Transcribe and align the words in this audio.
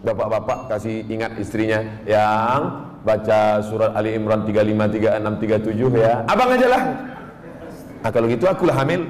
Bapak-bapak 0.00 0.72
kasih 0.72 1.04
ingat 1.12 1.36
istrinya 1.36 1.84
yang 2.08 2.88
baca 3.04 3.60
surat 3.60 3.92
Ali 3.92 4.16
Imran 4.16 4.48
35, 4.48 4.96
36, 4.96 5.76
37 5.76 6.00
ya. 6.00 6.24
Abang 6.24 6.56
aja 6.56 6.66
lah. 6.72 6.82
Nah, 8.00 8.08
kalau 8.08 8.26
gitu 8.32 8.48
akulah 8.48 8.80
hamil. 8.80 9.04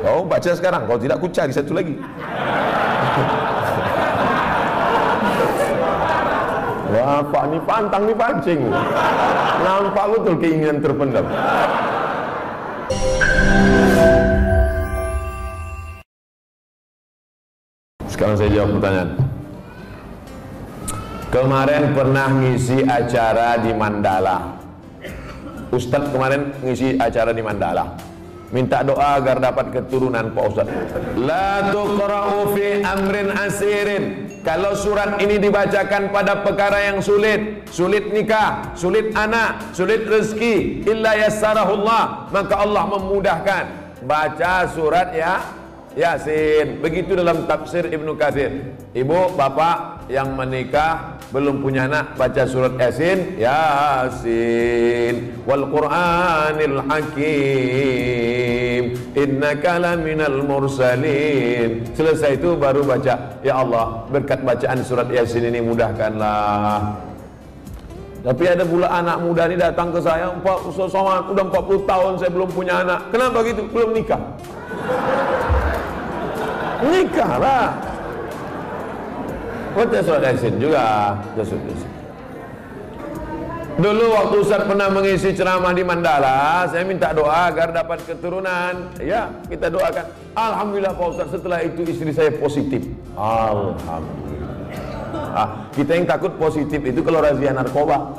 Kau 0.00 0.24
baca 0.24 0.50
sekarang, 0.56 0.88
kalau 0.88 1.00
tidak 1.00 1.20
aku 1.20 1.28
cari 1.28 1.52
satu 1.52 1.76
lagi. 1.76 2.00
Wah, 6.94 7.20
Pak 7.28 7.44
ni 7.52 7.58
pantang 7.68 8.02
ni 8.08 8.14
pancing. 8.16 8.60
Nampak 9.64 10.04
betul 10.16 10.34
keinginan 10.40 10.80
terpendam. 10.80 11.26
Sekarang 18.24 18.40
saya 18.40 18.56
jawab 18.56 18.70
pertanyaan. 18.80 19.10
Kemarin 21.28 21.82
pernah 21.92 22.28
ngisi 22.32 22.78
acara 22.88 23.60
di 23.60 23.70
Mandala. 23.76 24.38
Ustadz 25.68 26.08
kemarin 26.08 26.56
ngisi 26.64 26.96
acara 26.96 27.36
di 27.36 27.44
Mandala. 27.44 27.84
Minta 28.48 28.80
doa 28.80 29.20
agar 29.20 29.44
dapat 29.44 29.76
keturunan 29.76 30.32
Pak 30.32 30.40
Ustadz. 30.40 30.72
La 31.20 31.68
amrin 32.96 33.28
asirin. 33.28 34.32
Kalau 34.40 34.72
surat 34.72 35.20
ini 35.20 35.36
dibacakan 35.36 36.08
pada 36.08 36.40
perkara 36.40 36.80
yang 36.80 37.04
sulit, 37.04 37.68
sulit 37.68 38.08
nikah, 38.08 38.72
sulit 38.72 39.12
anak, 39.12 39.68
sulit 39.76 40.00
rezeki, 40.08 40.80
illa 40.88 41.12
yassarahullah, 41.28 42.32
maka 42.32 42.56
Allah 42.56 42.88
memudahkan. 42.88 43.64
Baca 44.08 44.64
surat 44.72 45.12
ya 45.12 45.63
Yasin. 45.94 46.82
Begitu 46.82 47.14
dalam 47.14 47.46
tafsir 47.46 47.86
Ibnu 47.86 48.18
Katsir. 48.18 48.74
Ibu, 48.94 49.38
bapak 49.38 50.06
yang 50.10 50.34
menikah 50.34 51.18
belum 51.30 51.62
punya 51.62 51.86
anak 51.90 52.14
baca 52.18 52.46
surat 52.46 52.74
Yasin, 52.78 53.38
Yasin 53.38 55.34
wal 55.46 55.70
Qur'anil 55.70 56.78
Hakim. 56.90 58.84
Innaka 59.14 59.78
laminal 59.78 60.42
mursalin. 60.42 61.86
Selesai 61.94 62.42
itu 62.42 62.58
baru 62.58 62.82
baca, 62.82 63.38
ya 63.46 63.62
Allah, 63.62 64.06
berkat 64.10 64.42
bacaan 64.42 64.82
surat 64.82 65.06
Yasin 65.10 65.46
ini 65.46 65.62
mudahkanlah 65.62 66.98
tapi 68.24 68.48
ada 68.48 68.64
pula 68.64 68.88
anak 68.88 69.20
muda 69.20 69.44
ni 69.44 69.60
datang 69.60 69.92
ke 69.92 70.00
saya, 70.00 70.32
Pak 70.40 70.64
Ustaz 70.64 70.96
Somad, 70.96 71.28
udah 71.28 71.44
40 71.44 71.84
tahun 71.84 72.12
saya 72.16 72.32
belum 72.32 72.48
punya 72.56 72.80
anak. 72.80 73.12
Kenapa 73.12 73.44
gitu? 73.44 73.68
Belum 73.68 73.92
nikah. 73.92 74.16
Nikahlah. 76.84 77.72
Baca 79.74 79.98
surat 80.04 80.22
Yasin 80.22 80.54
juga. 80.60 81.16
Surat 81.34 81.64
Yasin. 81.66 81.94
Dulu 83.74 84.14
waktu 84.14 84.36
Ustaz 84.38 84.62
pernah 84.70 84.86
mengisi 84.86 85.34
ceramah 85.34 85.74
di 85.74 85.82
Mandala, 85.82 86.62
saya 86.70 86.86
minta 86.86 87.10
doa 87.10 87.50
agar 87.50 87.74
dapat 87.74 88.06
keturunan. 88.06 88.94
Ya, 89.02 89.34
kita 89.50 89.66
doakan. 89.66 90.14
Alhamdulillah 90.38 90.94
Pak 90.94 91.06
Ustaz, 91.10 91.34
setelah 91.34 91.58
itu 91.66 91.82
istri 91.82 92.14
saya 92.14 92.30
positif. 92.38 92.86
Alhamdulillah. 93.18 94.54
Ah, 95.34 95.66
kita 95.74 95.98
yang 95.98 96.06
takut 96.06 96.38
positif 96.38 96.78
itu 96.86 97.02
kalau 97.02 97.18
razia 97.18 97.50
narkoba. 97.50 98.14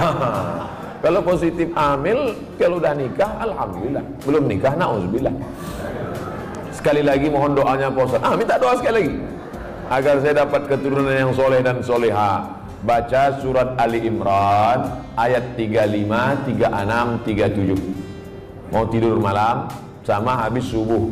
kalau 1.04 1.20
positif 1.20 1.68
hamil, 1.76 2.32
kalau 2.56 2.80
udah 2.80 2.96
nikah, 2.96 3.28
alhamdulillah. 3.44 4.04
Belum 4.24 4.48
nikah, 4.48 4.72
nauzubillah. 4.80 5.34
Sekali 6.78 7.02
lagi 7.02 7.26
mohon 7.26 7.58
doanya 7.58 7.90
Pak 7.90 8.06
Ustaz. 8.06 8.22
Ah, 8.22 8.38
minta 8.38 8.54
doa 8.54 8.78
sekali 8.78 8.94
lagi. 9.02 9.12
Agar 9.90 10.22
saya 10.22 10.46
dapat 10.46 10.70
keturunan 10.70 11.10
yang 11.10 11.34
soleh 11.34 11.58
dan 11.58 11.82
soleha. 11.82 12.54
Baca 12.86 13.34
surat 13.42 13.74
Ali 13.74 14.06
Imran 14.06 14.86
ayat 15.18 15.58
35, 15.58 16.54
36, 16.54 17.74
37. 17.74 18.70
Mau 18.70 18.86
tidur 18.86 19.18
malam 19.18 19.66
sama 20.06 20.38
habis 20.38 20.70
subuh. 20.70 21.10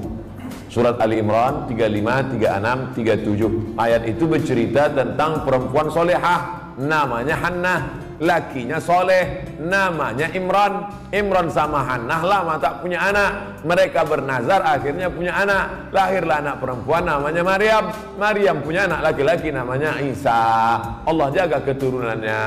Surat 0.71 1.03
Ali 1.03 1.19
Imran 1.19 1.67
35, 1.67 2.39
36, 2.39 3.35
37. 3.35 3.75
Ayat 3.75 4.07
itu 4.07 4.25
bercerita 4.31 4.87
tentang 4.95 5.43
perempuan 5.43 5.91
solehah 5.91 6.71
namanya 6.79 7.35
Hannah 7.43 8.06
lakinya 8.21 8.81
soleh 8.81 9.57
namanya 9.61 10.31
Imran. 10.33 10.89
Imran 11.15 11.49
sama 11.49 11.87
Hannah 11.87 12.21
lama 12.21 12.59
tak 12.61 12.83
punya 12.83 13.01
anak. 13.01 13.63
Mereka 13.63 14.05
bernazar 14.05 14.61
akhirnya 14.65 15.09
punya 15.09 15.33
anak. 15.33 15.93
Lahirlah 15.95 16.43
anak 16.43 16.57
perempuan 16.61 17.07
namanya 17.07 17.43
Maryam. 17.47 17.85
Maryam 18.21 18.61
punya 18.61 18.85
anak 18.91 19.13
laki-laki 19.13 19.49
namanya 19.55 19.97
Isa. 20.03 20.77
Allah 21.07 21.29
jaga 21.33 21.63
keturunannya. 21.63 22.43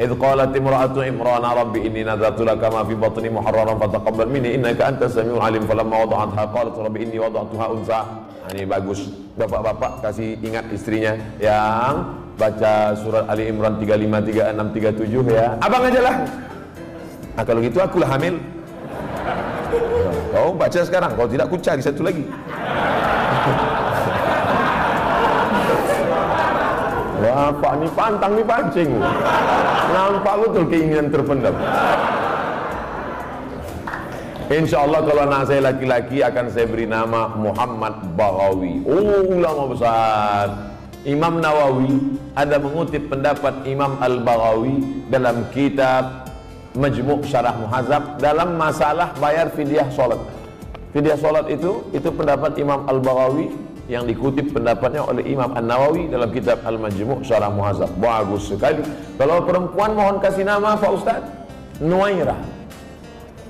Idh 0.00 0.14
qalat 0.16 0.52
imra'atu 0.52 1.04
Imran 1.04 1.44
rabbi 1.44 1.86
inni 1.86 2.04
nadratu 2.04 2.44
laka 2.44 2.68
ma 2.72 2.84
fi 2.84 2.94
batni 2.96 3.28
muharraran 3.32 3.76
fataqabbal 3.78 4.28
minni 4.28 4.56
innaka 4.56 4.90
antas 4.90 5.16
samiul 5.16 5.40
alim. 5.40 5.64
Falamma 5.64 6.04
wada'atha 6.04 6.42
qalat 6.50 6.74
rabbi 6.76 7.08
inni 7.08 7.16
wada'tuha 7.16 7.66
unsa. 7.72 8.00
Ini 8.50 8.66
bagus. 8.66 9.06
Bapak-bapak 9.38 10.02
kasih 10.02 10.36
ingat 10.42 10.66
istrinya 10.74 11.14
yang 11.38 12.19
baca 12.40 12.96
surat 12.96 13.28
Ali 13.28 13.52
Imran 13.52 13.76
35, 13.76 14.32
36, 14.32 15.28
37 15.28 15.36
ya. 15.36 15.60
Abang 15.60 15.84
aja 15.84 16.00
lah. 16.00 16.16
Nah 17.36 17.44
kalau 17.44 17.60
gitu 17.60 17.84
akulah 17.84 18.08
hamil. 18.08 18.40
Kau 20.32 20.56
baca 20.56 20.80
sekarang, 20.80 21.12
kalau 21.18 21.28
tidak 21.28 21.52
aku 21.52 21.60
cari 21.60 21.82
satu 21.84 22.00
lagi. 22.06 22.24
Wah, 27.20 27.52
Pak 27.52 27.74
ni 27.76 27.88
pantang 27.92 28.32
ni 28.32 28.42
pancing. 28.46 28.90
Nampak 29.90 30.34
betul 30.40 30.64
keinginan 30.72 31.12
terpendam. 31.12 31.52
Insya 34.50 34.82
Allah 34.82 35.06
kalau 35.06 35.22
anak 35.30 35.46
saya 35.46 35.60
laki-laki 35.62 36.26
akan 36.26 36.50
saya 36.50 36.66
beri 36.66 36.86
nama 36.88 37.30
Muhammad 37.38 38.02
Baghawi. 38.18 38.82
Oh, 38.82 39.30
ulama 39.30 39.70
besar. 39.70 40.69
Imam 41.08 41.40
Nawawi 41.40 41.96
ada 42.36 42.60
mengutip 42.60 43.08
pendapat 43.08 43.64
Imam 43.64 43.96
Al-Baghawi 44.04 45.08
dalam 45.08 45.48
kitab 45.48 46.28
Majmu' 46.76 47.24
Syarah 47.24 47.56
Muhazab 47.56 48.20
dalam 48.20 48.60
masalah 48.60 49.16
bayar 49.16 49.48
fidyah 49.48 49.88
solat. 49.96 50.20
Fidyah 50.92 51.16
solat 51.16 51.48
itu 51.48 51.88
itu 51.96 52.08
pendapat 52.12 52.52
Imam 52.60 52.84
Al-Baghawi 52.84 53.48
yang 53.88 54.04
dikutip 54.04 54.52
pendapatnya 54.52 55.00
oleh 55.00 55.24
Imam 55.24 55.50
An-Nawawi 55.56 56.12
dalam 56.12 56.28
kitab 56.36 56.60
Al-Majmu' 56.68 57.24
Syarah 57.24 57.48
Muhazab. 57.48 57.88
Bagus 57.96 58.52
sekali. 58.52 58.84
Kalau 59.16 59.40
perempuan 59.48 59.96
mohon 59.96 60.20
kasih 60.20 60.44
nama 60.44 60.76
Pak 60.76 60.90
Ustaz 60.92 61.24
Nuaira. 61.80 62.36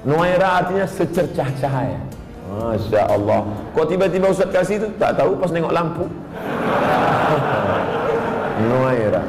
Nuaira 0.06 0.62
artinya 0.62 0.86
secercah 0.86 1.50
cahaya. 1.58 1.98
Masya 2.50 3.10
Allah. 3.10 3.42
Kok 3.74 3.86
tiba-tiba 3.90 4.30
Ustaz 4.30 4.54
kasih 4.54 4.86
itu? 4.86 4.88
Tak 5.02 5.18
tahu 5.18 5.34
pas 5.34 5.50
nengok 5.50 5.74
lampu. 5.74 6.06
Nuaira. 8.68 9.22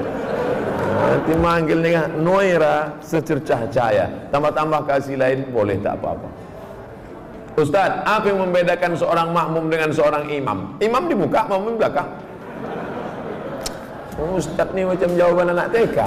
Nanti 1.02 1.34
manggil 1.36 1.80
dengan 1.84 2.08
Nuaira 2.20 2.96
secercah 3.04 3.68
cahaya. 3.72 4.08
Tambah-tambah 4.32 4.88
kasih 4.88 5.20
lain 5.20 5.48
boleh 5.52 5.80
tak 5.80 6.00
apa-apa. 6.00 6.30
Ustaz, 7.60 7.92
apa 8.08 8.32
yang 8.32 8.48
membedakan 8.48 8.96
seorang 8.96 9.36
makmum 9.36 9.68
dengan 9.68 9.92
seorang 9.92 10.24
imam? 10.32 10.80
Imam 10.80 11.04
di 11.12 11.16
muka, 11.20 11.44
makmum 11.52 11.76
di 11.76 11.80
belakang. 11.84 12.10
Ustaz 14.22 14.70
ni 14.72 14.88
macam 14.88 15.10
jawaban 15.18 15.52
anak 15.52 15.68
TK. 15.76 15.98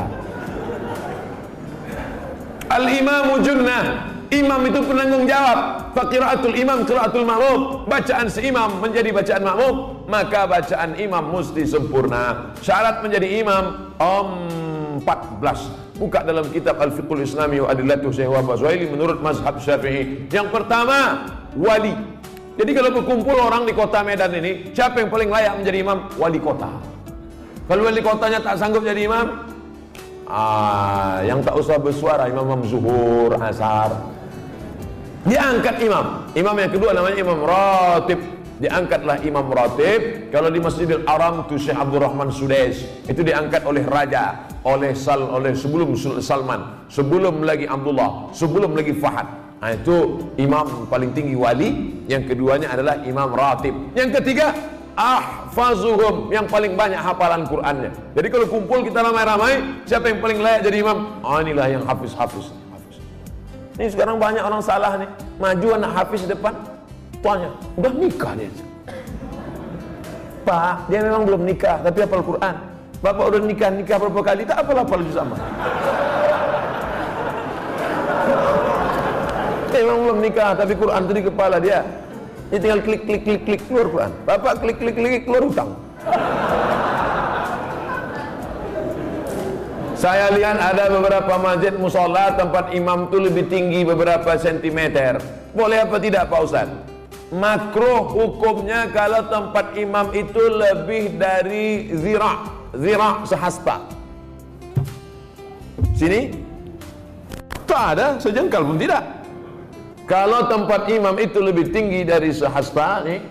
Al-imamu 2.73 3.45
junnah. 3.45 4.14
Imam 4.35 4.67
itu 4.67 4.81
penanggung 4.83 5.25
jawab. 5.31 5.59
Fakiraatul 5.95 6.57
imam 6.59 6.83
qiraatul 6.83 7.23
makmum. 7.23 7.87
Bacaan 7.87 8.27
seimam 8.27 8.83
menjadi 8.83 9.15
bacaan 9.15 9.47
makmum, 9.47 9.75
maka 10.11 10.51
bacaan 10.51 10.99
imam 10.99 11.23
mesti 11.31 11.63
sempurna. 11.63 12.51
Syarat 12.59 12.99
menjadi 13.07 13.39
imam 13.39 13.95
om 14.03 14.29
14. 15.07 15.95
Buka 15.95 16.27
dalam 16.27 16.51
kitab 16.51 16.83
Al-Fiqhul 16.83 17.23
Islami 17.23 17.63
wa 17.63 17.71
Adillatuh 17.71 18.11
Syekh 18.11 18.27
Zuhaili 18.59 18.91
menurut 18.91 19.23
mazhab 19.23 19.55
Syafi'i. 19.63 20.27
Yang 20.27 20.51
pertama, 20.51 21.31
wali. 21.55 21.95
Jadi 22.59 22.71
kalau 22.75 22.91
berkumpul 22.91 23.39
orang 23.39 23.63
di 23.63 23.75
kota 23.75 24.03
Medan 24.03 24.35
ini, 24.35 24.75
siapa 24.75 24.99
yang 24.99 25.11
paling 25.15 25.31
layak 25.31 25.55
menjadi 25.63 25.79
imam? 25.87 25.99
Wali 26.19 26.43
kota. 26.43 26.71
Kalau 27.71 27.83
wali 27.87 28.03
kotanya 28.03 28.43
tak 28.43 28.59
sanggup 28.59 28.83
jadi 28.83 29.07
imam, 29.07 29.27
ah, 30.27 31.23
yang 31.23 31.41
tak 31.41 31.55
usah 31.55 31.79
bersuara 31.79 32.27
Imam 32.27 32.45
Imam 32.45 32.63
Zuhur, 32.67 33.35
Asar, 33.39 34.14
Diangkat 35.25 35.81
imam. 35.81 36.29
Imam 36.37 36.57
yang 36.61 36.73
kedua 36.73 36.93
namanya 36.93 37.17
imam 37.17 37.41
ratib. 37.41 38.21
Diangkatlah 38.61 39.25
imam 39.25 39.49
ratib. 39.49 40.29
Kalau 40.29 40.53
di 40.53 40.61
Masjidil 40.61 41.03
Haram 41.09 41.49
itu 41.49 41.57
Syekh 41.57 41.81
Abdul 41.81 42.05
Rahman 42.05 42.29
Sudais. 42.29 42.85
Itu 43.09 43.25
diangkat 43.25 43.65
oleh 43.65 43.89
raja, 43.89 44.45
oleh 44.63 44.93
Sal, 44.93 45.25
oleh 45.25 45.57
sebelum 45.57 45.97
Salman, 46.21 46.87
sebelum 46.93 47.41
lagi 47.41 47.65
Abdullah, 47.65 48.31
sebelum 48.37 48.77
lagi 48.77 48.93
Fahad. 48.95 49.27
Nah, 49.65 49.73
itu 49.73 50.29
imam 50.37 50.85
paling 50.93 51.17
tinggi 51.17 51.33
wali. 51.33 52.05
Yang 52.05 52.37
keduanya 52.37 52.77
adalah 52.77 53.01
imam 53.01 53.33
ratib. 53.33 53.73
Yang 53.97 54.21
ketiga 54.21 54.53
ahfazuhum 54.95 56.31
yang 56.31 56.47
paling 56.47 56.79
banyak 56.79 57.01
hafalan 57.01 57.49
Qur'annya. 57.49 57.91
Jadi 58.15 58.29
kalau 58.31 58.47
kumpul 58.47 58.87
kita 58.87 59.03
ramai-ramai, 59.03 59.83
siapa 59.89 60.13
yang 60.13 60.23
paling 60.23 60.39
layak 60.39 60.69
jadi 60.69 60.85
imam? 60.85 61.19
Oh, 61.25 61.41
inilah 61.43 61.67
yang 61.67 61.83
hafiz-hafiz. 61.89 62.64
Ini 63.75 63.91
sekarang 63.91 64.23
banyak 64.23 64.43
orang 64.43 64.63
salah 64.63 64.95
nih. 64.95 65.11
Maju 65.43 65.69
anak 65.75 66.15
di 66.15 66.29
depan, 66.31 66.55
tuanya 67.19 67.51
udah 67.75 67.93
nikah 67.99 68.33
dia. 68.39 68.51
Pak, 70.45 70.93
dia 70.93 71.01
memang 71.01 71.25
belum 71.25 71.43
nikah, 71.49 71.81
tapi 71.81 72.05
hafal 72.05 72.23
Quran. 72.23 72.55
Bapak 73.01 73.25
udah 73.33 73.41
nikah, 73.43 73.69
nikah 73.73 73.97
berapa 73.97 74.21
kali, 74.21 74.43
tak 74.45 74.61
apa-apa 74.61 74.95
lagi 75.01 75.13
sama. 75.13 75.37
Memang 79.75 79.99
belum 80.07 80.19
nikah, 80.23 80.51
tapi 80.55 80.73
Quran 80.79 81.01
itu 81.05 81.13
di 81.19 81.25
kepala 81.27 81.57
dia. 81.59 81.81
Dia 82.53 82.59
tinggal 82.61 82.81
klik 82.85 83.03
klik 83.09 83.23
klik 83.27 83.41
klik 83.43 83.61
keluar 83.67 83.87
Quran. 83.91 84.13
Bapak 84.29 84.53
klik 84.63 84.77
klik 84.79 84.95
klik 84.95 85.25
keluar 85.27 85.43
hutang. 85.43 85.71
Saya 89.95 90.27
lihat 90.35 90.59
ada 90.59 90.91
beberapa 90.91 91.39
masjid 91.39 91.71
musola 91.79 92.35
tempat 92.35 92.75
imam 92.75 93.07
itu 93.07 93.19
lebih 93.23 93.47
tinggi 93.47 93.87
beberapa 93.87 94.35
sentimeter. 94.35 95.23
Boleh 95.55 95.87
apa 95.87 96.03
tidak 96.03 96.27
Pak 96.29 96.41
Ustaz? 96.43 96.69
Makruh 97.31 98.11
hukumnya 98.11 98.91
kalau 98.91 99.23
tempat 99.31 99.79
imam 99.79 100.11
itu 100.11 100.43
lebih 100.51 101.15
dari 101.15 101.95
zira, 101.95 102.43
zira 102.75 103.23
sehasta. 103.23 103.87
Sini? 105.95 106.35
Tak 107.65 107.85
ada, 107.95 108.07
sejengkal 108.19 108.67
pun 108.67 108.77
tidak. 108.77 109.03
Kalau 110.11 110.51
tempat 110.51 110.91
imam 110.91 111.17
itu 111.23 111.39
lebih 111.39 111.71
tinggi 111.71 112.03
dari 112.03 112.35
sehasta 112.35 113.07
nih, 113.07 113.23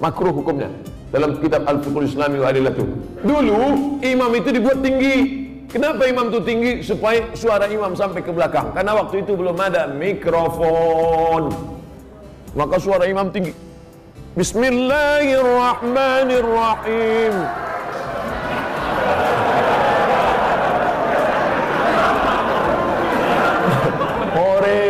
makruh 0.00 0.32
hukumnya. 0.32 0.72
Dalam 1.08 1.40
kitab 1.40 1.64
Al-Fiqhul 1.64 2.04
Islami 2.04 2.36
wa 2.40 2.48
Adilatu. 2.52 2.84
Dulu 3.24 3.96
imam 4.04 4.34
itu 4.36 4.52
dibuat 4.52 4.82
tinggi. 4.84 5.48
Kenapa 5.68 6.08
imam 6.08 6.28
itu 6.32 6.40
tinggi? 6.44 6.82
Supaya 6.84 7.20
suara 7.32 7.68
imam 7.68 7.96
sampai 7.96 8.22
ke 8.24 8.32
belakang. 8.32 8.72
Karena 8.76 8.94
waktu 8.96 9.18
itu 9.24 9.36
belum 9.36 9.56
ada 9.56 9.86
mikrofon. 9.92 11.52
Maka 12.56 12.78
suara 12.80 13.06
imam 13.08 13.30
tinggi. 13.32 13.52
Bismillahirrahmanirrahim. 14.36 17.34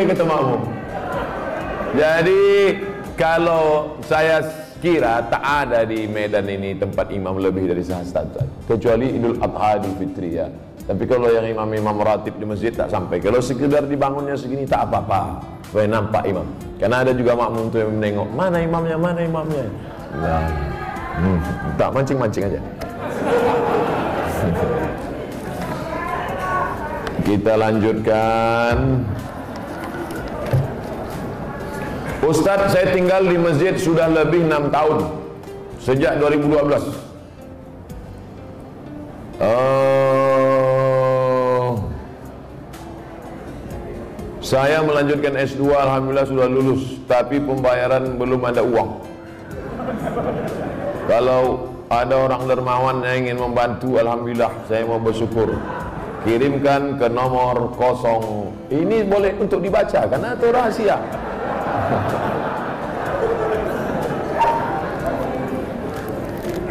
kata 0.09 0.25
makmum. 0.25 0.61
Jadi 1.93 2.81
kalau 3.15 3.97
saya 4.09 4.41
kira 4.79 5.27
tak 5.27 5.43
ada 5.43 5.83
di 5.83 6.07
Medan 6.07 6.47
ini 6.47 6.79
tempat 6.79 7.11
imam 7.11 7.35
lebih 7.39 7.67
dari 7.67 7.83
sehasta 7.83 8.23
kecuali 8.67 9.19
Idul 9.19 9.39
Adha 9.43 9.83
di 9.83 9.91
Fitri 9.99 10.39
ya. 10.39 10.47
Tapi 10.89 11.05
kalau 11.05 11.29
yang 11.29 11.45
imam-imam 11.45 12.01
ratib 12.01 12.41
di 12.41 12.49
masjid 12.49 12.73
tak 12.73 12.89
sampai. 12.89 13.21
Kalau 13.21 13.45
sekedar 13.45 13.85
dibangunnya 13.85 14.33
segini 14.41 14.65
tak 14.65 14.89
apa-apa. 14.89 15.37
Supaya 15.69 15.85
nampak 15.85 16.25
imam. 16.25 16.49
Karena 16.81 17.05
ada 17.05 17.13
juga 17.13 17.37
makmum 17.37 17.69
tuh 17.69 17.85
yang 17.85 17.93
menengok 17.93 18.25
mana 18.33 18.57
imamnya, 18.65 18.97
mana 18.97 19.21
imamnya. 19.21 19.69
Nah, 20.17 20.49
hmm, 21.21 21.37
tak 21.77 21.93
mancing-mancing 21.93 22.49
aja. 22.49 22.57
Kita 27.29 27.53
lanjutkan. 27.61 29.05
Ustaz 32.29 32.77
saya 32.77 32.93
tinggal 32.93 33.25
di 33.25 33.41
masjid 33.41 33.73
sudah 33.73 34.13
lebih 34.13 34.45
6 34.45 34.69
tahun. 34.69 35.01
Sejak 35.81 36.21
2012 36.21 36.61
uh, 39.41 41.73
Saya 44.45 44.85
melanjutkan 44.85 45.41
S2 45.41 45.73
Alhamdulillah 45.73 46.29
sudah 46.29 46.53
lulus. 46.53 47.01
Tapi 47.09 47.41
pembayaran 47.41 48.21
belum 48.21 48.45
ada 48.45 48.61
uang. 48.61 49.09
Kalau 51.09 51.73
ada 51.89 52.13
orang 52.13 52.45
dermawan 52.45 53.01
yang 53.09 53.25
ingin 53.25 53.41
membantu 53.41 53.97
Alhamdulillah 53.97 54.53
saya 54.69 54.85
mau 54.85 55.01
bersyukur. 55.01 55.57
Kirimkan 56.29 57.01
ke 57.01 57.09
nomor 57.09 57.73
kosong. 57.73 58.53
Ini 58.69 59.09
boleh 59.09 59.33
untuk 59.41 59.65
dibaca 59.65 60.05
karena 60.05 60.37
itu 60.37 60.53
rahasia 60.53 61.18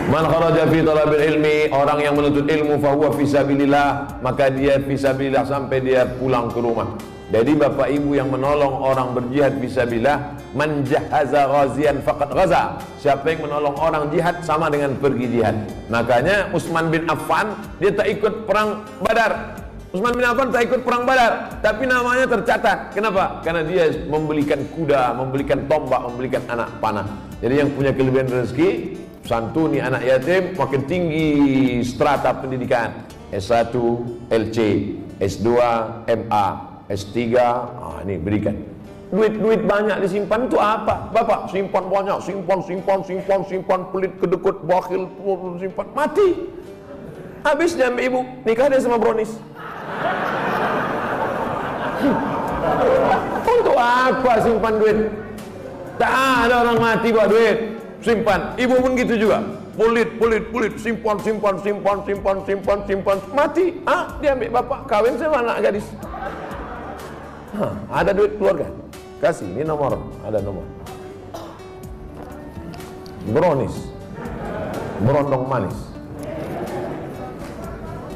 Man 0.08 0.24
kharaja 0.24 0.64
fi 0.72 0.80
talabil 0.88 1.24
ilmi 1.36 1.56
orang 1.75 2.00
yang 2.00 2.16
menuntut 2.16 2.48
ilmu 2.48 2.80
fahuwa 2.80 3.12
fisabilillah 3.12 4.18
maka 4.24 4.48
dia 4.48 4.80
fisabilillah 4.80 5.44
sampai 5.44 5.84
dia 5.84 6.08
pulang 6.08 6.48
ke 6.48 6.64
rumah. 6.64 6.96
Jadi 7.28 7.60
bapak 7.60 7.92
ibu 7.92 8.16
yang 8.16 8.31
menolong 8.31 8.72
orang 8.88 9.12
berjihad 9.12 9.60
fisabilillah 9.60 10.31
man 10.56 10.88
jahaza 10.88 11.44
ghazian 11.52 12.00
faqad 12.00 12.31
ghaza. 12.31 12.80
Siapa 13.04 13.36
yang 13.36 13.52
menolong 13.52 13.75
orang 13.75 14.08
jihad 14.08 14.40
sama 14.48 14.72
dengan 14.72 14.96
pergi 14.96 15.28
jihad. 15.28 15.60
Makanya 15.92 16.56
Utsman 16.56 16.88
bin 16.88 17.04
Affan 17.12 17.52
dia 17.84 17.92
tak 17.92 18.08
ikut 18.08 18.48
perang 18.48 18.88
Badar. 19.04 19.60
Utsman 19.88 20.19
bin 20.19 20.28
Affan 20.28 20.51
tak 20.51 20.68
ikut 20.68 20.84
perang 20.84 21.07
Badar, 21.07 21.63
tapi 21.63 21.88
namanya 21.88 22.28
tercatat. 22.28 22.92
Kenapa? 22.92 23.39
Karena 23.39 23.63
dia 23.63 23.88
membelikan 24.12 24.60
kuda, 24.75 25.16
membelikan 25.16 25.63
tombak, 25.72 26.04
membelikan 26.04 26.44
anak 26.51 26.68
panah. 26.84 27.07
Jadi 27.39 27.63
yang 27.63 27.72
punya 27.72 27.95
kelebihan 27.95 28.28
rezeki 28.28 29.00
santuni 29.24 29.80
anak 29.80 30.04
yatim 30.04 30.56
makin 30.60 30.84
tinggi 30.92 31.28
strata 31.88 32.36
pendidikan 32.36 33.07
S1, 33.31 33.72
LC, 34.28 34.57
S2, 35.24 35.48
MA, 36.04 36.45
S3 36.92 37.19
ah, 37.36 38.00
ini 38.04 38.16
berikan 38.19 38.56
duit-duit 39.07 39.63
banyak 39.63 40.04
disimpan 40.04 40.51
itu 40.51 40.60
apa? 40.60 41.07
Bapak 41.16 41.48
simpan 41.48 41.88
banyak, 41.88 42.19
simpan, 42.28 42.60
simpan, 42.60 43.00
simpan, 43.07 43.39
simpan, 43.48 43.80
pelit, 43.95 44.12
kedekut, 44.19 44.68
bakil, 44.68 45.07
simpan, 45.63 45.88
mati 45.95 46.36
habis 47.48 47.80
ambil 47.80 48.04
ibu, 48.04 48.19
nikah 48.44 48.68
dia 48.68 48.84
sama 48.84 49.00
bronis 49.00 49.39
untuk 53.48 53.78
apa 53.78 54.32
simpan 54.44 54.74
duit? 54.78 54.98
tak 55.98 56.14
ada 56.46 56.62
orang 56.62 56.78
mati 56.78 57.10
buat 57.10 57.26
duit 57.26 57.78
simpan. 58.02 58.54
Ibu 58.56 58.76
pun 58.80 58.92
gitu 58.96 59.14
juga. 59.18 59.44
Pulit, 59.78 60.18
pulit, 60.18 60.50
pulit, 60.50 60.74
simpan, 60.82 61.22
simpan, 61.22 61.62
simpan, 61.62 62.02
simpan, 62.02 62.38
simpan, 62.48 62.80
simpan, 62.89 63.18
mati. 63.30 63.77
Ah, 63.86 64.10
dia 64.18 64.34
ambil 64.34 64.50
bapak 64.58 64.89
kawin 64.89 65.13
sama 65.22 65.46
anak 65.46 65.70
gadis. 65.70 65.86
Hah, 67.54 67.74
ada 67.94 68.10
duit 68.10 68.34
keluarga. 68.42 68.66
Kasih, 69.22 69.46
ini 69.54 69.62
nomor, 69.62 70.01
ada 70.25 70.42
nomor. 70.42 70.66
Bronis. 73.30 73.75
Berondong 75.06 75.46
manis. 75.46 75.77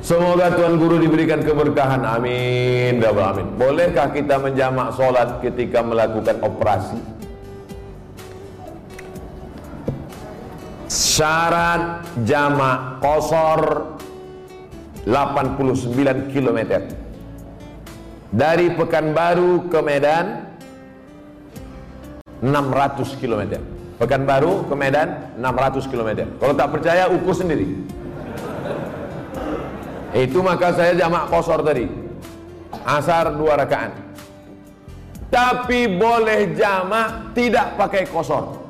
Semoga 0.02 0.50
Tuhan 0.58 0.82
Guru 0.82 0.98
diberikan 0.98 1.46
keberkahan. 1.46 2.02
Amin. 2.02 2.98
Amin. 3.06 3.48
Bolehkah 3.54 4.10
kita 4.10 4.42
menjamak 4.42 4.98
sholat 4.98 5.38
ketika 5.46 5.86
melakukan 5.86 6.42
operasi? 6.42 6.98
Syarat 10.90 12.02
jamak 12.26 13.00
kosor 13.00 13.94
89 15.06 16.34
km 16.34 16.60
Dari 18.34 18.68
Pekanbaru 18.76 19.72
ke 19.72 19.80
Medan 19.86 20.52
600 22.44 23.22
km 23.22 23.42
Pekanbaru 24.02 24.66
ke 24.68 24.76
Medan 24.76 25.32
600 25.40 25.88
km 25.88 26.10
Kalau 26.42 26.54
tak 26.58 26.70
percaya 26.74 27.08
ukur 27.08 27.38
sendiri 27.38 28.01
Itu 30.12 30.44
maka 30.44 30.76
saya 30.76 30.92
jamak 30.96 31.32
kosor 31.32 31.64
tadi 31.64 31.88
Asar 32.84 33.32
dua 33.36 33.56
rakaat 33.56 33.96
Tapi 35.32 35.88
boleh 35.96 36.52
jamak 36.56 37.32
tidak 37.32 37.80
pakai 37.80 38.04
kosor 38.08 38.62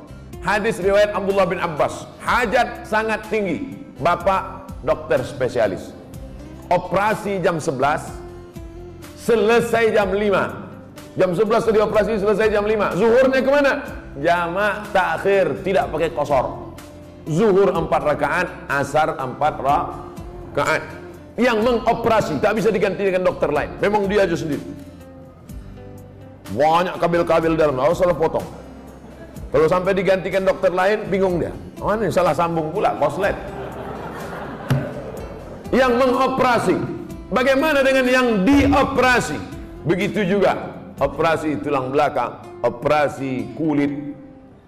Hadis 0.42 0.82
riwayat 0.82 1.14
Abdullah 1.14 1.46
bin 1.46 1.62
Abbas. 1.62 2.02
Hajat 2.18 2.82
sangat 2.90 3.30
tinggi. 3.30 3.78
Bapak 4.02 4.66
dokter 4.82 5.22
spesialis. 5.22 5.94
Operasi 6.66 7.38
jam 7.38 7.62
11. 7.62 8.10
Selesai 9.14 9.94
jam 9.94 10.10
5. 10.10 11.14
Jam 11.14 11.30
11 11.30 11.46
tadi 11.46 11.78
operasi 11.78 12.18
selesai 12.18 12.50
jam 12.50 12.66
5. 12.66 12.98
Zuhurnya 12.98 13.38
ke 13.38 13.50
mana? 13.54 13.72
Jamak 14.18 14.90
takhir. 14.90 15.62
Tidak 15.62 15.94
pakai 15.94 16.10
kosor. 16.10 16.74
Zuhur 17.30 17.70
4 17.70 17.86
rakaat. 17.86 18.66
Asar 18.66 19.14
4 19.14 19.38
rakaat. 19.62 20.82
Yang 21.40 21.58
mengoperasi. 21.64 22.38
Tak 22.40 22.58
bisa 22.60 22.68
diganti 22.68 23.08
dengan 23.08 23.28
dokter 23.28 23.48
lain. 23.48 23.76
Memang 23.80 24.04
dia 24.10 24.28
aja 24.28 24.36
sendiri. 24.36 24.60
Banyak 26.52 27.00
kabel-kabel 27.00 27.56
dalam. 27.56 27.80
Harus 27.80 28.00
salah 28.00 28.16
potong. 28.16 28.44
Kalau 29.52 29.68
sampai 29.68 29.92
digantikan 29.92 30.48
dokter 30.48 30.72
lain, 30.72 31.08
bingung 31.12 31.36
dia. 31.36 31.52
Oh 31.76 31.92
ini 31.92 32.08
salah 32.08 32.32
sambung 32.32 32.72
pula, 32.72 32.96
koslet. 32.96 33.36
Yang 35.72 35.92
mengoperasi. 36.00 36.76
Bagaimana 37.32 37.84
dengan 37.84 38.06
yang 38.08 38.28
dioperasi? 38.44 39.36
Begitu 39.88 40.24
juga. 40.24 40.72
Operasi 41.00 41.58
tulang 41.64 41.90
belakang, 41.90 42.44
operasi 42.62 43.56
kulit. 43.56 43.90